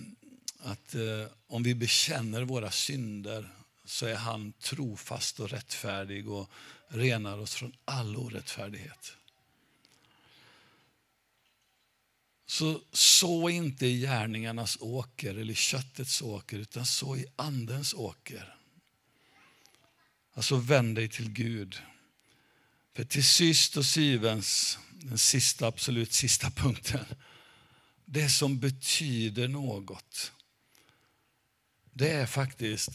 att, 0.59 0.95
att 0.95 1.33
om 1.47 1.63
vi 1.63 1.75
bekänner 1.75 2.43
våra 2.43 2.71
synder 2.71 3.49
så 3.85 4.07
är 4.07 4.15
han 4.15 4.53
trofast 4.53 5.41
och 5.41 5.51
rättfärdig 5.51 6.29
och 6.29 6.51
renar 6.89 7.39
oss 7.39 7.55
från 7.55 7.73
all 7.85 8.17
orättfärdighet. 8.17 9.17
Så 12.47 12.81
så 12.93 13.49
inte 13.49 13.87
i 13.87 14.01
gärningarnas 14.01 14.79
åker 14.81 15.31
eller 15.31 15.53
i 15.53 15.55
köttets 15.55 16.23
åker, 16.23 16.59
utan 16.59 16.87
så 16.87 17.17
i 17.17 17.27
andens 17.37 17.95
åker. 17.95 18.55
Alltså 20.35 20.57
vänd 20.57 20.97
dig 20.97 21.09
till 21.09 21.31
Gud. 21.31 21.83
För 22.99 23.05
till 23.05 23.25
sist 23.25 23.77
och 23.77 23.87
syvens, 23.87 24.79
den 24.91 25.19
sista, 25.19 25.67
absolut 25.67 26.13
sista 26.13 26.51
punkten, 26.51 27.05
det 28.05 28.29
som 28.29 28.59
betyder 28.59 29.49
något, 29.49 30.33
det 31.93 32.09
är 32.09 32.27
faktiskt 32.27 32.91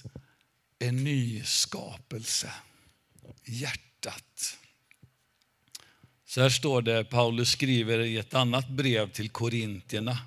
en 0.79 1.03
ny 1.03 1.43
skapelse. 1.43 2.53
Hjärtat. 3.45 4.57
Så 6.25 6.41
här 6.41 6.49
står 6.49 6.81
det, 6.81 7.03
Paulus 7.03 7.51
skriver 7.51 7.99
i 7.99 8.17
ett 8.17 8.33
annat 8.33 8.69
brev 8.69 9.11
till 9.11 9.29
korintierna. 9.29 10.17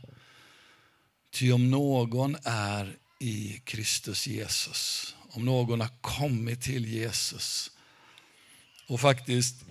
Ty 1.31 1.53
om 1.53 1.71
någon 1.71 2.37
är 2.45 2.97
i 3.19 3.61
Kristus 3.65 4.27
Jesus, 4.27 5.15
om 5.31 5.45
någon 5.45 5.81
har 5.81 6.01
kommit 6.01 6.63
till 6.63 6.87
Jesus 6.87 7.71
och 8.87 9.01
faktiskt 9.01 9.65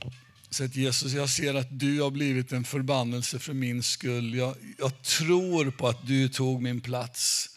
sett 0.49 0.76
Jesus, 0.76 1.13
jag 1.13 1.30
ser 1.30 1.53
att 1.53 1.80
du 1.80 2.01
har 2.01 2.11
blivit 2.11 2.51
en 2.51 2.63
förbannelse 2.63 3.39
för 3.39 3.53
min 3.53 3.84
skull. 3.84 4.36
Jag, 4.36 4.55
jag 4.78 5.01
tror 5.01 5.72
på 5.72 5.88
att 5.88 6.07
du 6.07 6.30
tog 6.30 6.61
min 6.61 6.82
plats. 6.82 7.49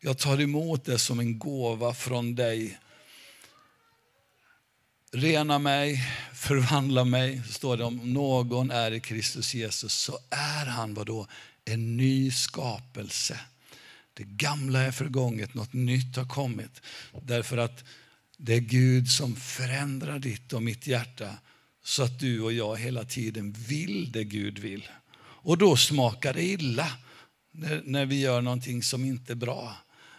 Jag 0.00 0.18
tar 0.18 0.40
emot 0.40 0.84
det 0.84 0.98
som 0.98 1.20
en 1.20 1.38
gåva 1.38 1.94
från 1.94 2.34
dig. 2.34 2.78
Rena 5.12 5.58
mig, 5.58 6.02
förvandla 6.34 7.04
mig, 7.04 7.42
står 7.50 7.76
det 7.76 7.84
om 7.84 8.12
någon 8.12 8.70
är 8.70 8.90
i 8.90 9.00
Kristus 9.00 9.54
Jesus 9.54 9.92
så 9.92 10.18
är 10.30 10.66
han 10.66 10.94
vadå? 10.94 11.26
En 11.64 11.96
ny 11.96 12.30
skapelse. 12.30 13.40
Det 14.14 14.24
gamla 14.24 14.80
är 14.80 14.92
förgånget, 14.92 15.54
något 15.54 15.72
nytt 15.72 16.16
har 16.16 16.28
kommit. 16.28 16.82
Därför 17.22 17.56
att 17.56 17.84
det 18.36 18.54
är 18.54 18.60
Gud 18.60 19.08
som 19.08 19.36
förändrar 19.36 20.18
ditt 20.18 20.52
och 20.52 20.62
mitt 20.62 20.86
hjärta 20.86 21.34
så 21.84 22.02
att 22.02 22.18
du 22.18 22.40
och 22.40 22.52
jag 22.52 22.76
hela 22.76 23.04
tiden 23.04 23.52
vill 23.52 24.12
det 24.12 24.24
Gud 24.24 24.58
vill. 24.58 24.88
Och 25.18 25.58
då 25.58 25.76
smakar 25.76 26.34
det 26.34 26.42
illa 26.42 26.88
när, 27.52 27.82
när 27.84 28.06
vi 28.06 28.20
gör 28.20 28.40
någonting 28.40 28.82
som 28.82 29.04
inte 29.04 29.32
är 29.32 29.36
bra. 29.36 29.76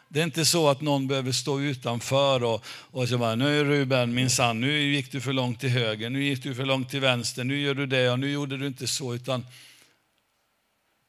Det 0.10 0.20
är 0.20 0.24
inte 0.24 0.46
så 0.46 0.70
att 0.70 0.82
någon 0.82 1.08
behöver 1.08 1.32
stå 1.32 1.62
utanför 1.62 2.44
och, 2.44 2.66
och 2.68 3.10
så 3.10 3.18
bara, 3.18 3.36
nu 3.36 3.64
Ruben, 3.64 4.14
minsann, 4.14 4.62
nu 4.62 4.94
gick 4.94 5.12
du 5.12 5.22
för 5.22 5.34
långt 5.34 5.60
till 5.60 5.70
höger, 5.70 6.10
nu 6.10 6.24
gick 6.24 6.44
du 6.44 6.56
för 6.56 6.66
långt 6.66 6.90
till 6.90 7.00
vänster, 7.00 7.44
nu 7.44 7.60
gör 7.60 7.74
du 7.74 7.86
det 7.86 8.10
och 8.12 8.20
nu 8.20 8.32
gjorde 8.32 8.58
du 8.58 8.68
inte 8.68 8.88
så. 8.88 9.16
Utan 9.16 9.46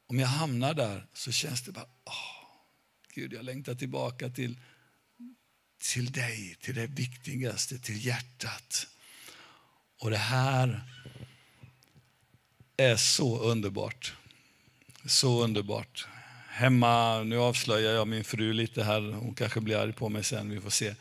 om 0.07 0.19
jag 0.19 0.29
hamnar 0.29 0.75
där 0.75 1.07
så 1.15 1.33
känns 1.33 1.63
det 1.63 1.73
bara, 1.73 1.87
åh, 2.05 2.13
Gud, 3.15 3.33
jag 3.33 3.45
längtar 3.45 3.75
tillbaka 3.75 4.29
till, 4.29 4.57
till 5.79 6.13
dig, 6.13 6.57
till 6.61 6.75
det 6.75 6.87
viktigaste, 6.87 7.79
till 7.79 8.07
hjärtat. 8.07 8.87
Och 10.01 10.11
det 10.11 10.17
här 10.17 10.85
är 12.77 12.97
så 12.97 13.39
underbart. 13.39 14.15
Så 15.07 15.45
underbart 15.45 16.07
hemma, 16.59 17.23
nu 17.23 17.39
avslöjar 17.39 17.93
jag 17.93 18.09
min 18.09 18.25
fru 18.25 18.53
lite 18.53 18.85
här, 18.85 19.01
hon 19.01 19.35
kanske 19.35 19.61
blir 19.61 19.77
arg 19.77 19.93
på 19.93 20.09
mig 20.09 20.25
sen, 20.25 20.51
vi 20.51 20.61
får 20.61 20.71
se. 20.71 20.95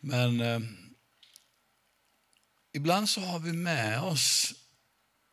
Men 0.00 0.40
eh, 0.40 0.60
ibland 2.72 3.08
så 3.08 3.20
har 3.20 3.38
vi 3.38 3.52
med 3.52 4.00
oss 4.00 4.54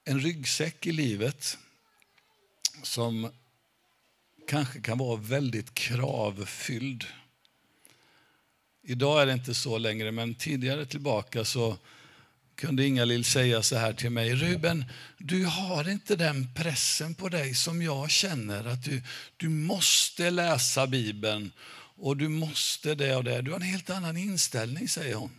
en 0.05 0.19
ryggsäck 0.19 0.85
i 0.87 0.91
livet 0.91 1.57
som 2.83 3.31
kanske 4.47 4.81
kan 4.81 4.97
vara 4.97 5.15
väldigt 5.15 5.73
kravfylld. 5.73 7.05
Idag 8.89 9.21
är 9.21 9.25
det 9.25 9.33
inte 9.33 9.53
så 9.53 9.77
längre, 9.77 10.11
men 10.11 10.35
tidigare 10.35 10.85
tillbaka 10.85 11.45
så 11.45 11.77
kunde 12.55 12.85
Inga-Lill 12.85 13.25
säga 13.25 13.63
så 13.63 13.77
här 13.77 13.93
till 13.93 14.09
mig. 14.09 14.35
Ruben, 14.35 14.85
du 15.17 15.45
har 15.45 15.89
inte 15.89 16.15
den 16.15 16.53
pressen 16.53 17.15
på 17.15 17.29
dig 17.29 17.55
som 17.55 17.81
jag 17.81 18.09
känner. 18.09 18.65
Att 18.65 18.83
du, 18.83 19.01
du 19.37 19.49
måste 19.49 20.29
läsa 20.29 20.87
Bibeln 20.87 21.51
och 21.97 22.17
du 22.17 22.29
måste 22.29 22.95
det 22.95 23.15
och 23.15 23.23
det. 23.23 23.41
Du 23.41 23.51
har 23.51 23.59
en 23.59 23.65
helt 23.65 23.89
annan 23.89 24.17
inställning, 24.17 24.89
säger 24.89 25.15
hon. 25.15 25.31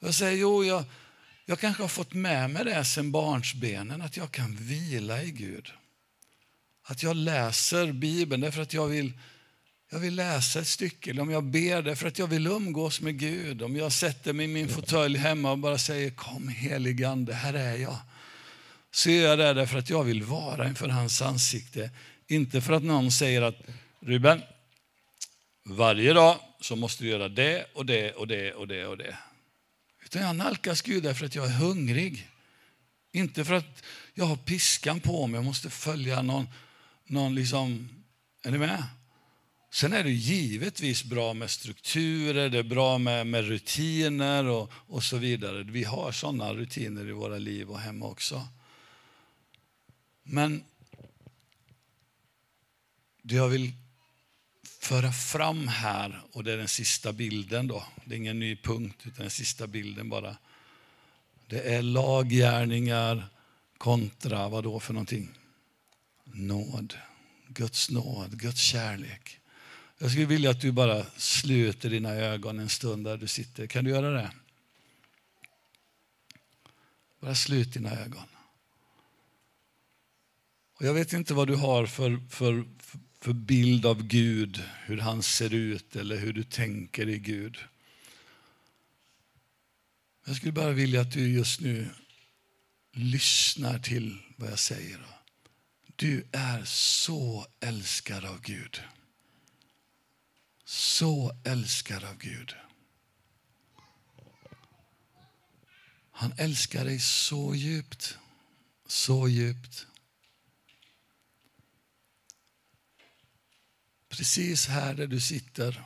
Jag 0.00 0.14
säger, 0.14 0.36
jo, 0.36 0.64
jag, 0.64 0.84
jag 1.46 1.60
kanske 1.60 1.82
har 1.82 1.88
fått 1.88 2.12
med 2.14 2.50
mig 2.50 2.64
det 2.64 2.84
sen 2.84 3.12
barnsbenen, 3.12 4.02
att 4.02 4.16
jag 4.16 4.32
kan 4.32 4.56
vila 4.56 5.22
i 5.22 5.30
Gud. 5.30 5.70
Att 6.82 7.02
jag 7.02 7.16
läser 7.16 7.92
Bibeln 7.92 8.40
därför 8.40 8.62
att 8.62 8.74
jag 8.74 8.86
vill 8.86 9.12
jag 9.92 9.98
vill 9.98 10.14
läsa 10.14 10.60
ett 10.60 10.66
stycke, 10.66 11.10
eller 11.10 11.22
om 11.22 11.30
jag 11.30 11.44
ber 11.44 11.82
det 11.82 11.96
för 11.96 12.08
att 12.08 12.18
jag 12.18 12.26
vill 12.26 12.46
umgås 12.46 13.00
med 13.00 13.18
Gud. 13.18 13.62
Om 13.62 13.76
jag 13.76 13.92
sätter 13.92 14.32
mig 14.32 14.44
i 14.44 14.48
min 14.48 14.68
fåtölj 14.68 15.18
hemma 15.18 15.50
och 15.50 15.58
bara 15.58 15.78
säger 15.78 16.10
kom 16.10 16.48
heligande, 16.48 17.34
här 17.34 17.54
är 17.54 17.76
jag. 17.76 17.96
Så 18.90 19.10
gör 19.10 19.28
jag 19.28 19.38
det 19.38 19.54
därför 19.54 19.78
att 19.78 19.90
jag 19.90 20.04
vill 20.04 20.22
vara 20.22 20.68
inför 20.68 20.88
hans 20.88 21.22
ansikte. 21.22 21.90
Inte 22.26 22.60
för 22.60 22.72
att 22.72 22.82
någon 22.82 23.12
säger 23.12 23.42
att 23.42 23.56
Ruben, 24.00 24.42
varje 25.64 26.12
dag 26.12 26.38
så 26.60 26.76
måste 26.76 27.04
du 27.04 27.10
göra 27.10 27.28
det 27.28 27.66
och 27.74 27.86
det 27.86 28.12
och 28.12 28.26
det 28.26 28.52
och 28.52 28.68
det 28.68 28.86
och 28.86 28.96
det. 28.96 29.16
Utan 30.04 30.22
jag 30.22 30.36
nalkas 30.36 30.82
Gud 30.82 31.02
därför 31.02 31.26
att 31.26 31.34
jag 31.34 31.46
är 31.46 31.50
hungrig. 31.50 32.28
Inte 33.12 33.44
för 33.44 33.54
att 33.54 33.82
jag 34.14 34.24
har 34.24 34.36
piskan 34.36 35.00
på 35.00 35.26
mig, 35.26 35.38
och 35.38 35.44
måste 35.44 35.70
följa 35.70 36.22
någon, 36.22 36.48
någon 37.06 37.34
liksom, 37.34 37.88
är 38.44 38.50
ni 38.50 38.58
med? 38.58 38.84
Sen 39.72 39.92
är 39.92 40.04
det 40.04 40.10
givetvis 40.10 41.04
bra 41.04 41.34
med 41.34 41.50
strukturer, 41.50 42.48
det 42.48 42.58
är 42.58 42.62
bra 42.62 42.98
med, 42.98 43.26
med 43.26 43.48
rutiner 43.48 44.44
och, 44.44 44.72
och 44.72 45.02
så 45.02 45.16
vidare. 45.16 45.62
Vi 45.62 45.84
har 45.84 46.12
sådana 46.12 46.54
rutiner 46.54 47.08
i 47.08 47.12
våra 47.12 47.38
liv 47.38 47.70
och 47.70 47.80
hemma 47.80 48.06
också. 48.06 48.48
Men 50.22 50.64
det 53.22 53.34
jag 53.34 53.48
vill 53.48 53.72
föra 54.62 55.12
fram 55.12 55.68
här, 55.68 56.22
och 56.32 56.44
det 56.44 56.52
är 56.52 56.56
den 56.56 56.68
sista 56.68 57.12
bilden 57.12 57.66
då, 57.66 57.84
det 58.04 58.14
är 58.14 58.18
ingen 58.18 58.38
ny 58.38 58.56
punkt 58.56 59.06
utan 59.06 59.22
den 59.22 59.30
sista 59.30 59.66
bilden 59.66 60.08
bara. 60.08 60.36
Det 61.46 61.60
är 61.60 61.82
laggärningar 61.82 63.26
kontra 63.78 64.48
vad 64.48 64.64
då 64.64 64.80
för 64.80 64.92
någonting? 64.94 65.28
Nåd. 66.24 66.94
Guds 67.48 67.90
nåd, 67.90 68.38
Guds 68.38 68.60
kärlek. 68.60 69.39
Jag 70.02 70.10
skulle 70.10 70.26
vilja 70.26 70.50
att 70.50 70.60
du 70.60 70.72
bara 70.72 71.06
sluter 71.16 71.90
dina 71.90 72.10
ögon 72.10 72.58
en 72.58 72.68
stund 72.68 73.04
där 73.04 73.16
du 73.16 73.26
sitter. 73.26 73.66
Kan 73.66 73.84
du 73.84 73.90
göra 73.90 74.10
det? 74.10 74.30
Bara 77.20 77.34
slut 77.34 77.72
dina 77.72 77.90
ögon. 77.90 78.24
Och 80.74 80.86
jag 80.86 80.94
vet 80.94 81.12
inte 81.12 81.34
vad 81.34 81.48
du 81.48 81.54
har 81.54 81.86
för, 81.86 82.20
för, 82.30 82.64
för 83.20 83.32
bild 83.32 83.86
av 83.86 84.02
Gud, 84.02 84.62
hur 84.84 84.98
han 84.98 85.22
ser 85.22 85.54
ut 85.54 85.96
eller 85.96 86.16
hur 86.16 86.32
du 86.32 86.44
tänker 86.44 87.08
i 87.08 87.18
Gud. 87.18 87.58
Jag 90.26 90.36
skulle 90.36 90.52
bara 90.52 90.72
vilja 90.72 91.00
att 91.00 91.12
du 91.12 91.32
just 91.32 91.60
nu 91.60 91.88
lyssnar 92.92 93.78
till 93.78 94.18
vad 94.36 94.50
jag 94.50 94.58
säger. 94.58 95.00
Du 95.96 96.24
är 96.32 96.64
så 96.64 97.46
älskad 97.60 98.24
av 98.24 98.40
Gud. 98.42 98.82
Så 100.70 101.32
älskad 101.44 102.04
av 102.04 102.16
Gud. 102.16 102.54
Han 106.10 106.32
älskar 106.38 106.84
dig 106.84 107.00
så 107.00 107.54
djupt, 107.54 108.18
så 108.86 109.28
djupt. 109.28 109.86
Precis 114.08 114.66
här 114.66 114.94
där 114.94 115.06
du 115.06 115.20
sitter. 115.20 115.82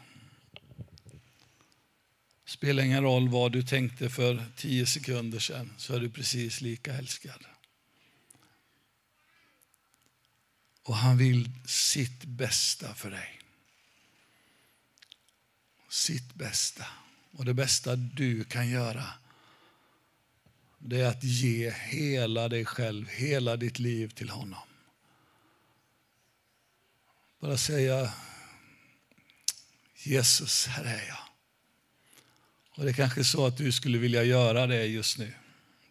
Spelar 2.45 2.83
ingen 2.83 3.03
roll 3.03 3.29
vad 3.29 3.53
du 3.53 3.63
tänkte 3.63 4.11
för 4.11 4.47
tio 4.57 4.87
sekunder 4.87 5.39
sedan, 5.39 5.75
så 5.79 5.95
är 5.95 6.01
du 6.01 6.11
precis 6.11 6.61
lika 6.61 6.95
älskad. 6.95 7.45
Och 10.83 10.97
han 10.97 11.19
vill 11.19 11.51
sitt 11.67 12.25
bästa 12.25 12.95
för 12.95 13.11
dig. 13.11 13.44
Sitt 15.95 16.35
bästa. 16.35 16.87
Och 17.33 17.45
det 17.45 17.55
bästa 17.55 17.97
du 17.97 18.45
kan 18.45 18.69
göra, 18.69 19.05
det 20.79 21.01
är 21.01 21.09
att 21.09 21.25
ge 21.25 21.71
hela 21.71 22.49
dig 22.49 22.65
själv, 22.65 23.09
hela 23.09 23.57
ditt 23.57 23.79
liv 23.79 24.09
till 24.09 24.31
honom. 24.31 24.61
Bara 27.41 27.57
säga 27.57 28.13
Jesus, 29.97 30.67
här 30.67 30.85
är 30.85 31.07
jag. 31.09 31.29
Och 32.77 32.85
Det 32.85 32.91
är 32.91 32.95
kanske 32.95 33.25
så 33.25 33.47
att 33.47 33.57
du 33.57 33.73
skulle 33.73 33.99
vilja 33.99 34.25
göra 34.25 34.67
det 34.67 34.87
just 34.87 35.19
nu. 35.19 35.35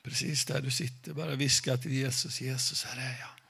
Precis 0.04 0.46
där 0.46 0.62
du 0.62 0.72
sitter, 0.72 1.14
bara 1.14 1.36
viska 1.36 1.78
till 1.78 1.94
Jesus, 1.94 2.42
Jesus, 2.42 2.84
här 2.84 2.98
är 2.98 3.20
jag. 3.20 3.43